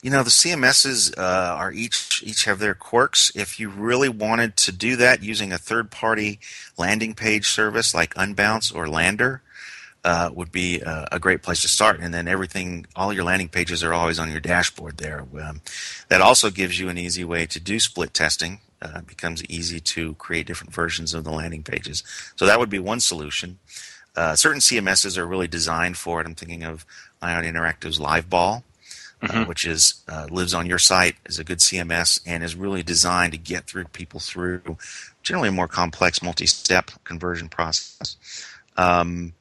You 0.03 0.11
know, 0.11 0.21
the 0.21 0.29
CMSs 0.29 1.17
uh, 1.17 1.55
are 1.57 1.71
each 1.71 2.21
each 2.23 2.45
have 2.45 2.59
their 2.59 2.75
quirks. 2.75 3.31
If 3.33 3.59
you 3.59 3.69
really 3.69 4.09
wanted 4.09 4.55
to 4.57 4.71
do 4.71 4.97
that 4.97 5.23
using 5.23 5.51
a 5.51 5.57
third 5.57 5.89
party 5.89 6.39
landing 6.77 7.15
page 7.15 7.47
service 7.47 7.95
like 7.95 8.13
Unbounce 8.13 8.75
or 8.75 8.87
Lander, 8.87 9.41
uh, 10.05 10.29
would 10.35 10.51
be 10.51 10.79
a, 10.81 11.07
a, 11.13 11.19
great 11.19 11.41
place 11.41 11.63
to 11.63 11.67
start. 11.67 11.99
And 11.99 12.13
then 12.13 12.27
everything, 12.27 12.85
all 12.95 13.11
your 13.11 13.23
landing 13.23 13.49
pages 13.49 13.83
are 13.83 13.91
always 13.91 14.19
on 14.19 14.29
your 14.29 14.39
dashboard 14.39 14.97
there. 14.97 15.25
Um, 15.41 15.61
that 16.09 16.21
also 16.21 16.51
gives 16.51 16.79
you 16.79 16.89
an 16.89 16.97
easy 16.97 17.23
way 17.23 17.47
to 17.47 17.59
do 17.59 17.79
split 17.79 18.13
testing. 18.13 18.59
Uh, 18.79 18.99
it 18.99 19.07
becomes 19.07 19.43
easy 19.45 19.79
to 19.79 20.13
create 20.13 20.45
different 20.45 20.71
versions 20.71 21.15
of 21.15 21.23
the 21.23 21.31
landing 21.31 21.63
pages. 21.63 22.03
So 22.35 22.45
that 22.45 22.59
would 22.59 22.69
be 22.69 22.77
one 22.77 22.99
solution. 22.99 23.57
Uh, 24.15 24.35
certain 24.35 24.61
CMSs 24.61 25.17
are 25.17 25.25
really 25.25 25.47
designed 25.47 25.97
for 25.97 26.21
it. 26.21 26.27
I'm 26.27 26.35
thinking 26.35 26.63
of 26.63 26.85
Ion 27.21 27.43
Interactive's 27.43 27.99
LiveBall. 27.99 28.61
Uh, 29.21 29.27
mm-hmm. 29.27 29.49
which 29.49 29.65
is 29.65 30.03
uh, 30.09 30.27
lives 30.29 30.53
on 30.53 30.65
your 30.65 30.77
site 30.77 31.15
is 31.25 31.39
a 31.39 31.43
good 31.43 31.59
CMS 31.59 32.19
and 32.27 32.43
is 32.43 32.53
really 32.53 32.83
designed 32.83 33.31
to 33.31 33.39
get 33.39 33.65
through 33.65 33.85
people 33.85 34.19
through 34.19 34.77
generally 35.23 35.47
a 35.47 35.53
more 35.53 35.69
complex 35.69 36.21
multi-step 36.21 36.91
conversion 37.05 37.47
process. 37.47 38.17
Um, 38.75 39.33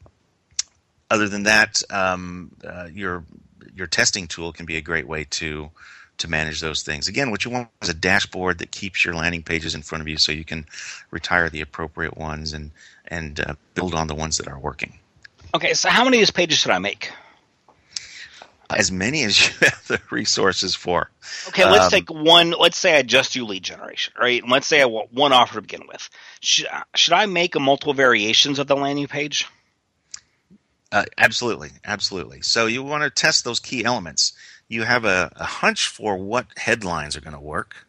other 1.10 1.28
than 1.28 1.44
that, 1.44 1.82
um, 1.90 2.50
uh, 2.66 2.88
your 2.92 3.24
your 3.74 3.86
testing 3.86 4.26
tool 4.26 4.52
can 4.52 4.66
be 4.66 4.76
a 4.76 4.80
great 4.80 5.06
way 5.06 5.24
to 5.30 5.70
to 6.18 6.28
manage 6.28 6.60
those 6.60 6.82
things. 6.82 7.08
Again, 7.08 7.30
what 7.30 7.44
you 7.44 7.50
want 7.50 7.68
is 7.82 7.88
a 7.88 7.94
dashboard 7.94 8.58
that 8.58 8.70
keeps 8.70 9.04
your 9.04 9.14
landing 9.14 9.42
pages 9.42 9.74
in 9.74 9.82
front 9.82 10.02
of 10.02 10.08
you, 10.08 10.16
so 10.16 10.32
you 10.32 10.44
can 10.44 10.66
retire 11.10 11.48
the 11.50 11.60
appropriate 11.60 12.16
ones 12.16 12.52
and 12.52 12.70
and 13.06 13.40
uh, 13.40 13.54
build 13.74 13.94
on 13.94 14.06
the 14.06 14.14
ones 14.14 14.38
that 14.38 14.48
are 14.48 14.58
working. 14.58 14.98
Okay, 15.54 15.74
so 15.74 15.88
how 15.88 16.04
many 16.04 16.18
of 16.18 16.20
these 16.20 16.30
pages 16.30 16.58
should 16.58 16.70
I 16.70 16.78
make? 16.78 17.12
As 18.70 18.90
many 18.90 19.22
as 19.24 19.40
you 19.40 19.52
have 19.60 19.86
the 19.86 20.00
resources 20.10 20.74
for. 20.74 21.10
Okay, 21.48 21.64
let's 21.64 21.84
um, 21.84 21.90
take 21.90 22.10
one. 22.10 22.50
Let's 22.50 22.78
say 22.78 22.96
I 22.96 23.02
just 23.02 23.32
do 23.32 23.44
lead 23.44 23.62
generation, 23.62 24.14
right? 24.18 24.42
And 24.42 24.50
let's 24.50 24.66
say 24.66 24.80
I 24.80 24.86
want 24.86 25.12
one 25.12 25.32
offer 25.32 25.54
to 25.54 25.62
begin 25.62 25.86
with. 25.86 26.08
Should, 26.40 26.66
should 26.94 27.12
I 27.12 27.26
make 27.26 27.54
a 27.54 27.60
multiple 27.60 27.94
variations 27.94 28.58
of 28.58 28.66
the 28.66 28.76
landing 28.76 29.06
page? 29.06 29.46
Uh, 30.94 31.04
absolutely, 31.18 31.70
absolutely. 31.84 32.40
So 32.42 32.66
you 32.66 32.80
want 32.84 33.02
to 33.02 33.10
test 33.10 33.44
those 33.44 33.58
key 33.58 33.84
elements. 33.84 34.32
You 34.68 34.84
have 34.84 35.04
a, 35.04 35.32
a 35.34 35.42
hunch 35.44 35.88
for 35.88 36.16
what 36.16 36.46
headlines 36.56 37.16
are 37.16 37.20
going 37.20 37.34
to 37.34 37.40
work 37.40 37.88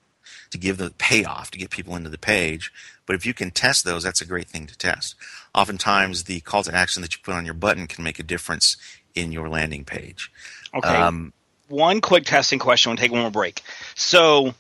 to 0.49 0.57
give 0.57 0.77
the 0.77 0.91
payoff 0.97 1.51
to 1.51 1.59
get 1.59 1.69
people 1.69 1.95
into 1.95 2.09
the 2.09 2.17
page. 2.17 2.73
But 3.05 3.15
if 3.15 3.23
you 3.23 3.35
can 3.35 3.51
test 3.51 3.85
those, 3.85 4.01
that's 4.01 4.21
a 4.21 4.25
great 4.25 4.47
thing 4.47 4.65
to 4.65 4.75
test. 4.75 5.13
Oftentimes, 5.53 6.23
the 6.23 6.39
call 6.39 6.63
to 6.63 6.73
action 6.73 7.03
that 7.03 7.15
you 7.15 7.21
put 7.23 7.35
on 7.35 7.45
your 7.45 7.53
button 7.53 7.85
can 7.85 8.03
make 8.03 8.17
a 8.17 8.23
difference 8.23 8.75
in 9.13 9.31
your 9.31 9.49
landing 9.49 9.85
page. 9.85 10.31
Okay. 10.73 10.89
Um, 10.89 11.31
one 11.67 12.01
quick 12.01 12.25
testing 12.25 12.57
question. 12.57 12.89
We'll 12.89 12.97
take 12.97 13.11
one 13.11 13.21
more 13.21 13.29
break. 13.29 13.61
So, 13.93 14.55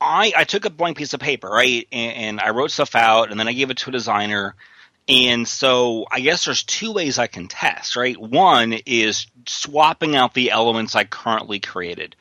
I 0.00 0.32
I 0.36 0.44
took 0.44 0.64
a 0.64 0.70
blank 0.70 0.96
piece 0.96 1.12
of 1.12 1.18
paper, 1.18 1.48
right, 1.48 1.88
and, 1.90 2.16
and 2.16 2.40
I 2.40 2.50
wrote 2.50 2.70
stuff 2.70 2.94
out, 2.94 3.32
and 3.32 3.40
then 3.40 3.48
I 3.48 3.52
gave 3.52 3.70
it 3.70 3.78
to 3.78 3.90
a 3.90 3.92
designer. 3.92 4.54
And 5.08 5.46
so 5.46 6.06
I 6.10 6.20
guess 6.20 6.44
there's 6.44 6.62
two 6.62 6.92
ways 6.92 7.18
I 7.18 7.26
can 7.26 7.48
test, 7.48 7.96
right? 7.96 8.18
One 8.18 8.72
is 8.86 9.26
swapping 9.46 10.16
out 10.16 10.32
the 10.34 10.50
elements 10.50 10.94
I 10.94 11.04
currently 11.04 11.60
created. 11.60 12.16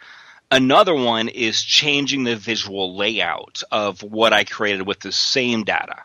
Another 0.51 0.93
one 0.93 1.29
is 1.29 1.63
changing 1.63 2.25
the 2.25 2.35
visual 2.35 2.95
layout 2.95 3.63
of 3.71 4.03
what 4.03 4.33
I 4.33 4.43
created 4.43 4.85
with 4.85 4.99
the 4.99 5.11
same 5.11 5.63
data. 5.63 6.03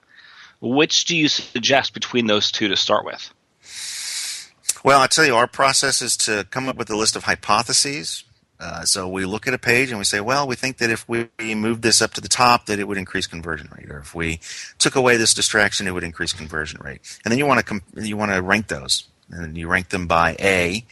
Which 0.61 1.05
do 1.05 1.17
you 1.17 1.29
suggest 1.29 1.95
between 1.95 2.27
those 2.27 2.51
two 2.51 2.69
to 2.69 2.77
start 2.77 3.05
with? 3.05 3.33
Well, 4.85 5.01
I 5.01 5.07
tell 5.09 5.27
you, 5.27 5.35
our 5.35 5.47
process 5.49 6.01
is 6.01 6.17
to 6.19 6.47
come 6.51 6.69
up 6.69 6.77
with 6.77 6.89
a 6.91 6.97
list 6.97 7.17
of 7.17 7.25
hypotheses. 7.25 8.25
Uh, 8.61 8.85
so 8.85 9.09
we 9.09 9.25
look 9.25 9.47
at 9.47 9.55
a 9.55 9.59
page 9.59 9.91
and 9.91 9.99
we 9.99 10.05
say, 10.05 10.21
well, 10.21 10.47
we 10.47 10.57
think 10.57 10.79
that 10.79 10.91
if 10.91 11.09
we 11.09 11.29
move 11.39 11.83
this 11.83 12.03
up 12.03 12.13
to 12.15 12.21
the 12.21 12.29
top, 12.29 12.67
that 12.67 12.79
it 12.79 12.89
would 12.89 12.99
increase 12.99 13.27
conversion 13.27 13.69
rate, 13.77 13.91
or 13.91 13.99
if 13.99 14.15
we 14.15 14.41
took 14.79 14.97
away 14.97 15.17
this 15.17 15.33
distraction, 15.33 15.87
it 15.87 15.93
would 15.93 16.03
increase 16.03 16.33
conversion 16.33 16.81
rate. 16.83 17.01
And 17.25 17.31
then 17.31 17.39
you 17.39 17.47
want 17.47 17.61
to 17.61 17.65
comp- 17.65 17.85
you 17.95 18.17
want 18.17 18.33
to 18.33 18.43
rank 18.43 18.67
those, 18.67 19.05
and 19.31 19.57
you 19.57 19.69
rank 19.69 19.91
them 19.91 20.07
by 20.07 20.37
a 20.41 20.85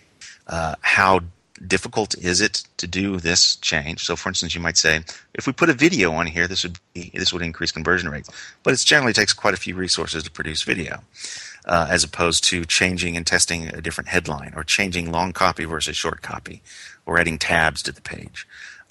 uh, 0.46 0.76
how 0.81 1.20
difficult 1.66 2.16
is 2.18 2.40
it 2.40 2.64
to 2.76 2.87
do 2.87 3.16
this 3.18 3.57
change? 3.57 4.05
So, 4.05 4.16
for 4.16 4.29
instance, 4.29 4.55
you 4.55 4.61
might 4.61 4.76
say, 4.76 5.00
if 5.35 5.46
we 5.46 5.52
put 5.52 5.70
a 5.70 5.74
video 5.74 6.12
on 6.12 6.26
here, 6.26 6.46
this 6.46 6.62
would 6.62 6.79
be, 6.92 7.11
this 7.14 7.33
would 7.33 7.42
increase 7.42 7.72
conversion 7.72 8.09
rates. 8.09 8.31
But 8.62 8.74
it 8.74 8.81
generally 8.81 9.12
takes 9.12 9.33
quite 9.33 9.55
a 9.55 9.59
few 9.59 9.74
resources 9.74 10.22
to 10.24 10.31
produce 10.31 10.62
video, 10.62 11.02
uh, 11.64 11.88
as 11.90 12.05
opposed 12.05 12.44
to 12.44 12.64
changing 12.64 13.16
and 13.16 13.26
testing 13.26 13.68
a 13.68 13.81
different 13.81 14.09
headline, 14.09 14.52
or 14.55 14.64
changing 14.64 15.11
long 15.11 15.33
copy 15.33 15.64
versus 15.64 15.96
short 15.96 16.22
copy, 16.22 16.62
or 17.07 17.19
adding 17.19 17.38
tabs 17.38 17.83
to 17.83 17.92
the 17.92 18.03
page. 18.03 18.47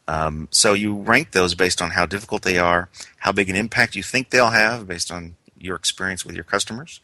Um, 0.07 0.47
so 0.51 0.73
you 0.73 0.95
rank 0.95 1.31
those 1.31 1.55
based 1.55 1.81
on 1.81 1.91
how 1.91 2.05
difficult 2.05 2.43
they 2.43 2.57
are, 2.57 2.89
how 3.17 3.31
big 3.31 3.49
an 3.49 3.55
impact 3.55 3.95
you 3.95 4.03
think 4.03 4.29
they'll 4.29 4.51
have 4.51 4.87
based 4.87 5.11
on 5.11 5.35
your 5.57 5.75
experience 5.75 6.25
with 6.25 6.35
your 6.35 6.43
customers, 6.43 7.01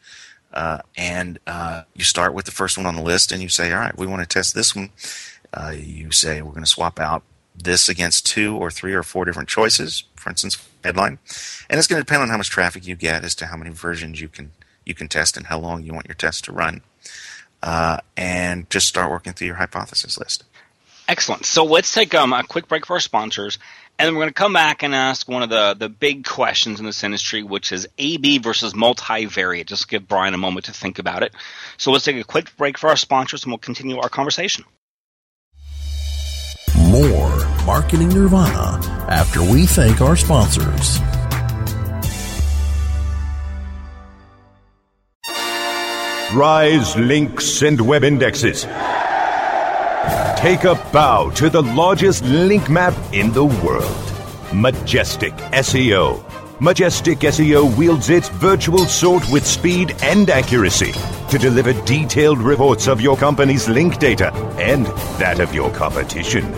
uh, 0.54 0.78
and 0.96 1.38
uh, 1.46 1.82
you 1.94 2.04
start 2.04 2.32
with 2.34 2.44
the 2.44 2.50
first 2.52 2.76
one 2.76 2.86
on 2.86 2.94
the 2.94 3.02
list, 3.02 3.32
and 3.32 3.42
you 3.42 3.48
say, 3.48 3.72
all 3.72 3.80
right, 3.80 3.96
we 3.98 4.06
want 4.06 4.22
to 4.22 4.28
test 4.28 4.54
this 4.54 4.74
one 4.74 4.90
uh, 5.54 5.74
you 5.76 6.10
say 6.10 6.42
we're 6.42 6.52
going 6.52 6.64
to 6.64 6.68
swap 6.68 6.98
out 6.98 7.22
this 7.54 7.88
against 7.88 8.26
two 8.26 8.56
or 8.56 8.70
three 8.70 8.94
or 8.94 9.02
four 9.02 9.24
different 9.24 9.48
choices, 9.48 10.04
for 10.16 10.30
instance, 10.30 10.66
headline, 10.82 11.18
and 11.68 11.78
it's 11.78 11.86
going 11.86 12.00
to 12.00 12.04
depend 12.04 12.22
on 12.22 12.28
how 12.28 12.38
much 12.38 12.48
traffic 12.48 12.86
you 12.86 12.96
get 12.96 13.24
as 13.24 13.34
to 13.34 13.46
how 13.46 13.56
many 13.56 13.70
versions 13.70 14.20
you 14.20 14.28
can 14.28 14.52
you 14.84 14.94
can 14.94 15.08
test 15.08 15.36
and 15.36 15.46
how 15.46 15.58
long 15.58 15.82
you 15.82 15.92
want 15.92 16.08
your 16.08 16.14
test 16.14 16.44
to 16.44 16.52
run, 16.52 16.80
uh, 17.62 17.98
and 18.16 18.68
just 18.70 18.88
start 18.88 19.10
working 19.10 19.32
through 19.32 19.46
your 19.46 19.56
hypothesis 19.56 20.18
list. 20.18 20.44
Excellent. 21.12 21.44
So 21.44 21.64
let's 21.64 21.92
take 21.92 22.14
um, 22.14 22.32
a 22.32 22.42
quick 22.42 22.68
break 22.68 22.86
for 22.86 22.94
our 22.94 23.00
sponsors, 23.00 23.58
and 23.98 24.06
then 24.06 24.14
we're 24.14 24.22
going 24.22 24.30
to 24.30 24.34
come 24.34 24.54
back 24.54 24.82
and 24.82 24.94
ask 24.94 25.28
one 25.28 25.42
of 25.42 25.50
the, 25.50 25.74
the 25.78 25.90
big 25.90 26.24
questions 26.24 26.80
in 26.80 26.86
this 26.86 27.04
industry, 27.04 27.42
which 27.42 27.70
is 27.70 27.86
A/B 27.98 28.38
versus 28.38 28.72
multivariate. 28.72 29.66
Just 29.66 29.88
give 29.88 30.08
Brian 30.08 30.32
a 30.32 30.38
moment 30.38 30.64
to 30.66 30.72
think 30.72 30.98
about 30.98 31.22
it. 31.22 31.34
So 31.76 31.92
let's 31.92 32.06
take 32.06 32.16
a 32.16 32.24
quick 32.24 32.56
break 32.56 32.78
for 32.78 32.88
our 32.88 32.96
sponsors, 32.96 33.44
and 33.44 33.52
we'll 33.52 33.58
continue 33.58 33.98
our 33.98 34.08
conversation 34.08 34.64
more 36.92 37.46
Marketing 37.64 38.10
Nirvana 38.10 38.78
after 39.08 39.42
we 39.42 39.64
thank 39.64 40.02
our 40.02 40.14
sponsors. 40.14 41.00
Rise 46.34 46.96
links 46.96 47.62
and 47.62 47.80
web 47.80 48.04
indexes. 48.04 48.66
Take 50.42 50.64
a 50.64 50.74
bow 50.92 51.30
to 51.36 51.48
the 51.48 51.62
largest 51.62 52.24
link 52.24 52.68
map 52.68 52.94
in 53.12 53.30
the 53.30 53.44
world. 53.44 54.12
Majestic 54.52 55.32
SEO 55.52 56.24
Majestic 56.60 57.20
SEO 57.20 57.78
wields 57.78 58.10
its 58.10 58.28
virtual 58.28 58.86
sword 58.86 59.22
with 59.30 59.46
speed 59.46 59.94
and 60.02 60.28
accuracy 60.28 60.90
to 61.30 61.38
deliver 61.38 61.72
detailed 61.84 62.38
reports 62.38 62.88
of 62.88 63.00
your 63.00 63.16
company's 63.16 63.68
link 63.68 64.00
data 64.00 64.32
and 64.58 64.86
that 65.20 65.38
of 65.38 65.54
your 65.54 65.70
competition. 65.70 66.50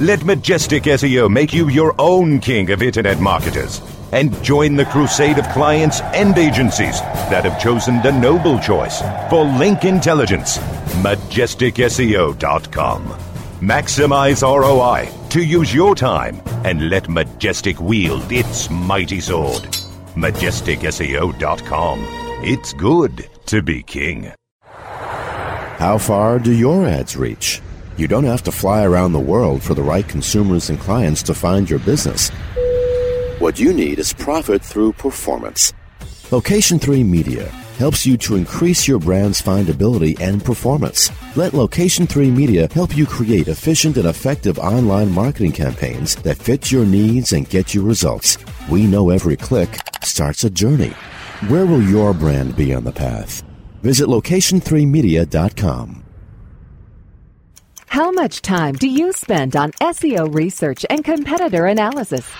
Let 0.00 0.24
Majestic 0.24 0.84
SEO 0.84 1.30
make 1.30 1.52
you 1.52 1.68
your 1.68 1.94
own 1.98 2.40
king 2.40 2.70
of 2.70 2.80
internet 2.80 3.20
marketers 3.20 3.82
and 4.12 4.42
join 4.42 4.76
the 4.76 4.86
crusade 4.86 5.36
of 5.36 5.46
clients 5.50 6.00
and 6.14 6.38
agencies 6.38 7.02
that 7.28 7.44
have 7.44 7.60
chosen 7.60 8.00
the 8.00 8.12
noble 8.12 8.58
choice 8.60 9.02
for 9.28 9.44
link 9.44 9.84
intelligence. 9.84 10.56
MajesticSEO.com. 11.02 13.25
Maximize 13.60 14.42
ROI 14.42 15.08
to 15.30 15.42
use 15.42 15.72
your 15.72 15.94
time 15.94 16.42
and 16.64 16.90
let 16.90 17.08
Majestic 17.08 17.80
wield 17.80 18.30
its 18.30 18.68
mighty 18.68 19.18
sword. 19.18 19.62
MajesticSEO.com. 20.14 22.04
It's 22.44 22.74
good 22.74 23.26
to 23.46 23.62
be 23.62 23.82
king. 23.82 24.30
How 24.74 25.96
far 25.96 26.38
do 26.38 26.52
your 26.52 26.86
ads 26.86 27.16
reach? 27.16 27.62
You 27.96 28.06
don't 28.06 28.24
have 28.24 28.42
to 28.42 28.52
fly 28.52 28.84
around 28.84 29.12
the 29.12 29.20
world 29.20 29.62
for 29.62 29.72
the 29.72 29.82
right 29.82 30.06
consumers 30.06 30.68
and 30.68 30.78
clients 30.78 31.22
to 31.22 31.32
find 31.32 31.70
your 31.70 31.78
business. 31.78 32.28
What 33.38 33.58
you 33.58 33.72
need 33.72 33.98
is 33.98 34.12
profit 34.12 34.60
through 34.60 34.92
performance. 34.92 35.72
Location 36.30 36.78
3 36.78 37.04
Media 37.04 37.50
helps 37.76 38.04
you 38.04 38.16
to 38.18 38.36
increase 38.36 38.88
your 38.88 38.98
brand's 38.98 39.40
findability 39.40 40.18
and 40.20 40.44
performance. 40.44 41.10
Let 41.36 41.54
Location 41.54 42.06
3 42.06 42.30
Media 42.30 42.68
help 42.72 42.96
you 42.96 43.06
create 43.06 43.48
efficient 43.48 43.96
and 43.96 44.06
effective 44.06 44.58
online 44.58 45.12
marketing 45.12 45.52
campaigns 45.52 46.16
that 46.16 46.38
fit 46.38 46.72
your 46.72 46.84
needs 46.84 47.32
and 47.32 47.48
get 47.48 47.74
you 47.74 47.82
results. 47.82 48.38
We 48.70 48.86
know 48.86 49.10
every 49.10 49.36
click 49.36 49.78
starts 50.02 50.44
a 50.44 50.50
journey. 50.50 50.94
Where 51.48 51.66
will 51.66 51.82
your 51.82 52.14
brand 52.14 52.56
be 52.56 52.72
on 52.74 52.84
the 52.84 52.92
path? 52.92 53.42
Visit 53.82 54.08
location3media.com. 54.08 56.02
How 57.88 58.10
much 58.10 58.42
time 58.42 58.74
do 58.74 58.88
you 58.88 59.12
spend 59.12 59.56
on 59.56 59.72
SEO 59.72 60.34
research 60.34 60.84
and 60.90 61.02
competitor 61.02 61.64
analysis? 61.64 62.30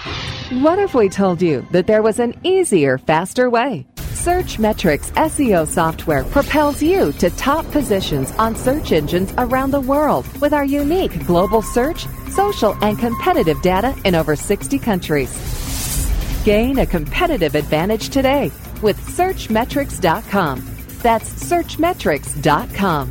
What 0.61 0.79
if 0.79 0.93
we 0.95 1.09
told 1.09 1.41
you 1.41 1.67
that 1.71 1.87
there 1.87 2.03
was 2.03 2.19
an 2.19 2.35
easier, 2.45 2.99
faster 2.99 3.49
way? 3.49 3.87
Searchmetrics 4.17 5.13
SEO 5.13 5.69
software 5.69 6.25
propels 6.25 6.83
you 6.83 7.13
to 7.13 7.29
top 7.31 7.71
positions 7.71 8.33
on 8.33 8.57
search 8.57 8.91
engines 8.93 9.33
around 9.37 9.73
the 9.73 9.81
world 9.81 10.27
with 10.41 10.55
our 10.55 10.65
unique 10.65 11.27
global 11.27 11.61
search, 11.61 12.07
social, 12.31 12.75
and 12.83 12.99
competitive 12.99 13.61
data 13.61 13.95
in 14.07 14.15
over 14.15 14.35
60 14.35 14.79
countries. 14.79 15.31
Gain 16.45 16.79
a 16.79 16.87
competitive 16.87 17.55
advantage 17.55 18.09
today 18.09 18.51
with 18.81 18.99
Searchmetrics.com. 18.99 20.65
That's 21.03 21.45
Searchmetrics.com. 21.45 23.11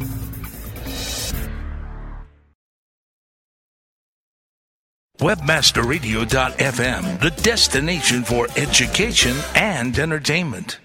Webmasterradio.fm, 5.19 7.21
the 7.21 7.29
destination 7.41 8.23
for 8.23 8.47
education 8.57 9.37
and 9.55 9.97
entertainment 9.97 10.79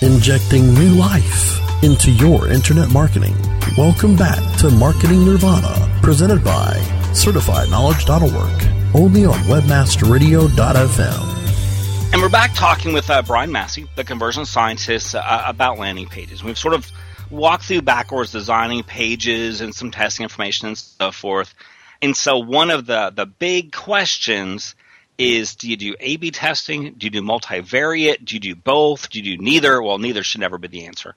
injecting 0.00 0.72
new 0.74 0.94
life 0.94 1.58
into 1.82 2.12
your 2.12 2.46
internet 2.48 2.88
marketing. 2.90 3.34
Welcome 3.76 4.14
back 4.14 4.38
to 4.58 4.70
Marketing 4.70 5.24
Nirvana, 5.24 5.98
presented 6.02 6.44
by 6.44 6.74
CertifiedKnowledge.org, 7.12 8.94
only 8.94 9.24
on 9.24 9.40
WebmasterRadio.fm. 9.40 12.12
And 12.12 12.22
we're 12.22 12.28
back 12.28 12.54
talking 12.54 12.92
with 12.92 13.10
uh, 13.10 13.22
Brian 13.22 13.50
Massey, 13.50 13.88
the 13.96 14.04
conversion 14.04 14.46
scientist, 14.46 15.16
uh, 15.16 15.42
about 15.44 15.80
landing 15.80 16.06
pages. 16.06 16.44
We've 16.44 16.56
sort 16.56 16.74
of 16.74 16.88
walked 17.28 17.64
through 17.64 17.82
backwards 17.82 18.30
designing 18.30 18.84
pages 18.84 19.60
and 19.60 19.74
some 19.74 19.90
testing 19.90 20.22
information 20.22 20.68
and 20.68 20.78
so 20.78 21.10
forth. 21.10 21.52
And 22.00 22.16
so 22.16 22.38
one 22.38 22.70
of 22.70 22.86
the, 22.86 23.12
the 23.14 23.26
big 23.26 23.72
questions– 23.72 24.76
is 25.18 25.56
do 25.56 25.68
you 25.68 25.76
do 25.76 25.94
A 26.00 26.16
B 26.16 26.30
testing? 26.30 26.94
Do 26.94 27.06
you 27.06 27.10
do 27.10 27.22
multivariate? 27.22 28.24
Do 28.24 28.36
you 28.36 28.40
do 28.40 28.54
both? 28.54 29.10
Do 29.10 29.20
you 29.20 29.36
do 29.36 29.42
neither? 29.42 29.82
Well, 29.82 29.98
neither 29.98 30.22
should 30.22 30.40
never 30.40 30.56
be 30.56 30.68
the 30.68 30.86
answer. 30.86 31.14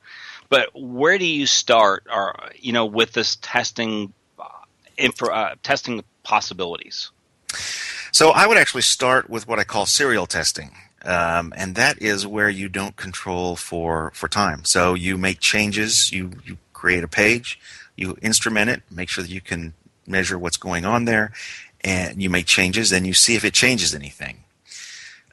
But 0.50 0.70
where 0.74 1.18
do 1.18 1.26
you 1.26 1.46
start 1.46 2.08
or 2.12 2.50
you 2.56 2.74
know 2.74 2.86
with 2.86 3.14
this 3.14 3.38
testing 3.38 4.12
uh, 4.40 4.44
info, 4.98 5.28
uh, 5.28 5.56
testing 5.64 6.04
possibilities? 6.24 7.12
So 8.12 8.32
I 8.32 8.46
would 8.48 8.58
actually 8.58 8.82
start 8.82 9.30
with 9.30 9.48
what 9.48 9.60
I 9.60 9.64
call 9.64 9.86
serial 9.86 10.26
testing. 10.26 10.72
Um, 11.04 11.54
and 11.58 11.76
that 11.76 12.00
is 12.00 12.28
where 12.28 12.50
you 12.50 12.70
don't 12.70 12.96
control 12.96 13.56
for, 13.56 14.12
for 14.14 14.28
time. 14.28 14.66
So 14.66 14.94
you 14.94 15.18
make 15.18 15.40
changes, 15.40 16.12
you, 16.12 16.32
you 16.46 16.58
create 16.74 17.04
a 17.04 17.08
page, 17.08 17.60
you 17.96 18.18
instrument 18.22 18.70
it, 18.70 18.84
make 18.92 19.10
sure 19.10 19.24
that 19.24 19.32
you 19.32 19.42
can 19.42 19.74
measure 20.06 20.38
what's 20.38 20.58
going 20.58 20.86
on 20.86 21.06
there, 21.06 21.32
and 21.84 22.22
you 22.22 22.30
make 22.30 22.46
changes, 22.46 22.92
and 22.92 23.06
you 23.06 23.14
see 23.14 23.36
if 23.36 23.44
it 23.44 23.54
changes 23.54 23.94
anything. 23.94 24.44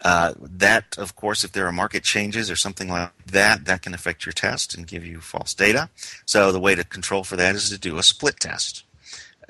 Uh, 0.02 0.32
that, 0.40 0.96
of 0.96 1.16
course, 1.16 1.42
if 1.42 1.52
there 1.52 1.66
are 1.66 1.72
market 1.72 2.04
changes 2.04 2.50
or 2.50 2.56
something 2.56 2.88
like 2.88 3.10
that, 3.26 3.64
that 3.64 3.82
can 3.82 3.94
affect 3.94 4.24
your 4.24 4.32
test 4.32 4.74
and 4.76 4.86
give 4.86 5.04
you 5.04 5.20
false 5.20 5.54
data. 5.54 5.90
So 6.24 6.52
the 6.52 6.60
way 6.60 6.74
to 6.74 6.84
control 6.84 7.24
for 7.24 7.36
that 7.36 7.56
is 7.56 7.68
to 7.70 7.78
do 7.78 7.98
a 7.98 8.02
split 8.02 8.38
test, 8.38 8.84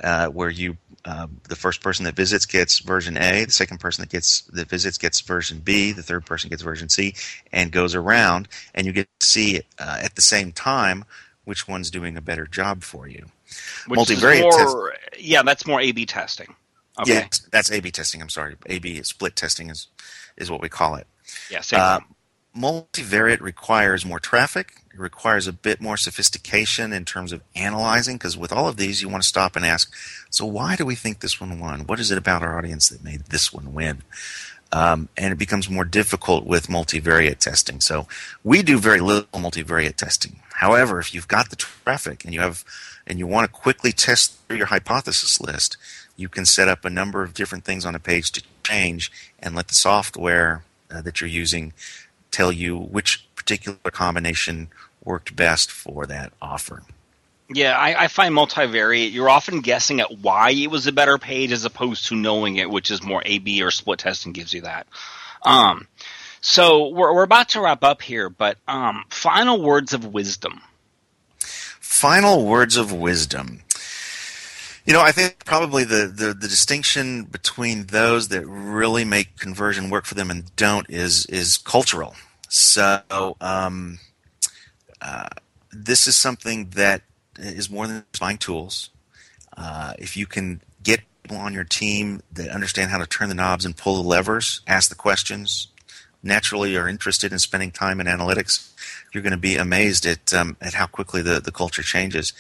uh, 0.02 0.28
where 0.28 0.48
you 0.48 0.78
uh, 1.04 1.26
the 1.48 1.56
first 1.56 1.80
person 1.80 2.04
that 2.04 2.16
visits 2.16 2.44
gets 2.44 2.80
version 2.80 3.16
A, 3.16 3.44
the 3.44 3.52
second 3.52 3.78
person 3.78 4.02
that 4.02 4.10
gets 4.10 4.42
that 4.42 4.68
visits 4.68 4.98
gets 4.98 5.20
version 5.20 5.60
B, 5.60 5.92
the 5.92 6.02
third 6.02 6.26
person 6.26 6.50
gets 6.50 6.62
version 6.62 6.88
C, 6.88 7.14
and 7.52 7.70
goes 7.70 7.94
around, 7.94 8.48
and 8.74 8.86
you 8.86 8.92
get 8.92 9.08
to 9.20 9.26
see 9.26 9.62
uh, 9.78 9.98
at 10.02 10.16
the 10.16 10.22
same 10.22 10.52
time 10.52 11.04
which 11.44 11.68
one's 11.68 11.90
doing 11.90 12.16
a 12.16 12.20
better 12.20 12.46
job 12.46 12.82
for 12.82 13.06
you. 13.06 13.26
Which 13.86 14.00
Multivariate 14.00 14.40
more, 14.42 14.90
test- 14.92 15.20
yeah, 15.20 15.42
that's 15.42 15.66
more 15.66 15.80
A/B 15.80 16.04
testing. 16.04 16.54
Okay. 17.00 17.14
Yeah, 17.14 17.28
that's 17.50 17.70
A/B 17.70 17.90
testing. 17.90 18.20
I'm 18.20 18.28
sorry, 18.28 18.56
A/B 18.66 19.02
split 19.02 19.36
testing 19.36 19.70
is 19.70 19.88
is 20.36 20.50
what 20.50 20.60
we 20.60 20.68
call 20.68 20.96
it. 20.96 21.06
Yeah, 21.50 21.60
same 21.60 21.80
uh, 21.80 22.00
multivariate 22.56 23.40
requires 23.40 24.04
more 24.04 24.20
traffic. 24.20 24.82
It 24.92 24.98
requires 24.98 25.46
a 25.46 25.52
bit 25.52 25.80
more 25.80 25.96
sophistication 25.96 26.92
in 26.92 27.04
terms 27.04 27.32
of 27.32 27.42
analyzing, 27.54 28.16
because 28.16 28.36
with 28.36 28.52
all 28.52 28.66
of 28.66 28.76
these, 28.76 29.00
you 29.00 29.08
want 29.08 29.22
to 29.22 29.28
stop 29.28 29.54
and 29.54 29.64
ask, 29.64 29.92
so 30.30 30.44
why 30.44 30.74
do 30.74 30.84
we 30.84 30.96
think 30.96 31.20
this 31.20 31.40
one 31.40 31.60
won? 31.60 31.80
What 31.80 32.00
is 32.00 32.10
it 32.10 32.18
about 32.18 32.42
our 32.42 32.58
audience 32.58 32.88
that 32.88 33.04
made 33.04 33.26
this 33.26 33.52
one 33.52 33.74
win? 33.74 34.02
Um, 34.72 35.08
and 35.16 35.32
it 35.32 35.38
becomes 35.38 35.70
more 35.70 35.84
difficult 35.84 36.46
with 36.46 36.66
multivariate 36.66 37.38
testing. 37.38 37.80
So 37.80 38.06
we 38.44 38.62
do 38.62 38.78
very 38.78 39.00
little 39.00 39.28
multivariate 39.32 39.96
testing. 39.96 40.40
However, 40.54 40.98
if 40.98 41.14
you've 41.14 41.28
got 41.28 41.50
the 41.50 41.56
traffic 41.56 42.24
and 42.24 42.34
you 42.34 42.40
have 42.40 42.64
and 43.06 43.18
you 43.18 43.26
want 43.26 43.46
to 43.46 43.52
quickly 43.52 43.92
test 43.92 44.36
through 44.46 44.58
your 44.58 44.66
hypothesis 44.66 45.40
list, 45.40 45.78
you 46.18 46.28
can 46.28 46.44
set 46.44 46.68
up 46.68 46.84
a 46.84 46.90
number 46.90 47.22
of 47.22 47.32
different 47.32 47.64
things 47.64 47.86
on 47.86 47.94
a 47.94 48.00
page 48.00 48.32
to 48.32 48.42
change 48.64 49.10
and 49.38 49.54
let 49.54 49.68
the 49.68 49.74
software 49.74 50.64
uh, 50.90 51.00
that 51.00 51.20
you're 51.20 51.30
using 51.30 51.72
tell 52.30 52.52
you 52.52 52.76
which 52.76 53.24
particular 53.36 53.78
combination 53.84 54.68
worked 55.02 55.34
best 55.34 55.70
for 55.70 56.04
that 56.06 56.32
offer. 56.42 56.82
Yeah, 57.48 57.78
I, 57.78 58.04
I, 58.04 58.08
find 58.08 58.34
multivariate. 58.34 59.12
You're 59.12 59.30
often 59.30 59.60
guessing 59.60 60.00
at 60.00 60.18
why 60.18 60.50
it 60.50 60.70
was 60.70 60.86
a 60.86 60.92
better 60.92 61.16
page 61.16 61.50
as 61.50 61.64
opposed 61.64 62.08
to 62.08 62.16
knowing 62.16 62.56
it, 62.56 62.68
which 62.68 62.90
is 62.90 63.02
more 63.02 63.22
A/B 63.24 63.62
or 63.62 63.70
split 63.70 64.00
testing 64.00 64.32
gives 64.32 64.52
you 64.52 64.62
that. 64.62 64.86
Um, 65.46 65.86
so 66.42 66.88
we're 66.88 67.14
we're 67.14 67.22
about 67.22 67.50
to 67.50 67.62
wrap 67.62 67.84
up 67.84 68.02
here, 68.02 68.28
but 68.28 68.58
um, 68.68 69.04
final 69.08 69.62
words 69.62 69.94
of 69.94 70.04
wisdom. 70.04 70.60
Final 71.80 72.44
words 72.44 72.76
of 72.76 72.92
wisdom. 72.92 73.62
You 74.88 74.94
know, 74.94 75.02
I 75.02 75.12
think 75.12 75.44
probably 75.44 75.84
the, 75.84 76.06
the, 76.06 76.32
the, 76.32 76.48
distinction 76.48 77.24
between 77.24 77.88
those 77.88 78.28
that 78.28 78.46
really 78.46 79.04
make 79.04 79.36
conversion 79.36 79.90
work 79.90 80.06
for 80.06 80.14
them 80.14 80.30
and 80.30 80.50
don't 80.56 80.88
is 80.88 81.26
is 81.26 81.58
cultural. 81.58 82.14
So 82.48 83.02
um, 83.38 83.98
uh, 85.02 85.28
this 85.70 86.06
is 86.06 86.16
something 86.16 86.70
that 86.70 87.02
is 87.38 87.68
more 87.68 87.86
than 87.86 88.02
just 88.10 88.22
buying 88.22 88.38
tools. 88.38 88.88
Uh, 89.54 89.92
if 89.98 90.16
you 90.16 90.24
can 90.24 90.62
get 90.82 91.02
people 91.22 91.36
on 91.36 91.52
your 91.52 91.64
team 91.64 92.22
that 92.32 92.48
understand 92.48 92.90
how 92.90 92.96
to 92.96 93.06
turn 93.06 93.28
the 93.28 93.34
knobs 93.34 93.66
and 93.66 93.76
pull 93.76 94.02
the 94.02 94.08
levers, 94.08 94.62
ask 94.66 94.88
the 94.88 94.94
questions, 94.94 95.68
naturally 96.22 96.78
are 96.78 96.88
interested 96.88 97.30
in 97.30 97.38
spending 97.38 97.70
time 97.70 98.00
in 98.00 98.06
analytics, 98.06 98.72
you're 99.12 99.22
going 99.22 99.32
to 99.32 99.36
be 99.36 99.56
amazed 99.56 100.06
at 100.06 100.32
um, 100.32 100.56
at 100.62 100.72
how 100.72 100.86
quickly 100.86 101.20
the, 101.20 101.40
the 101.40 101.52
culture 101.52 101.82
changes. 101.82 102.32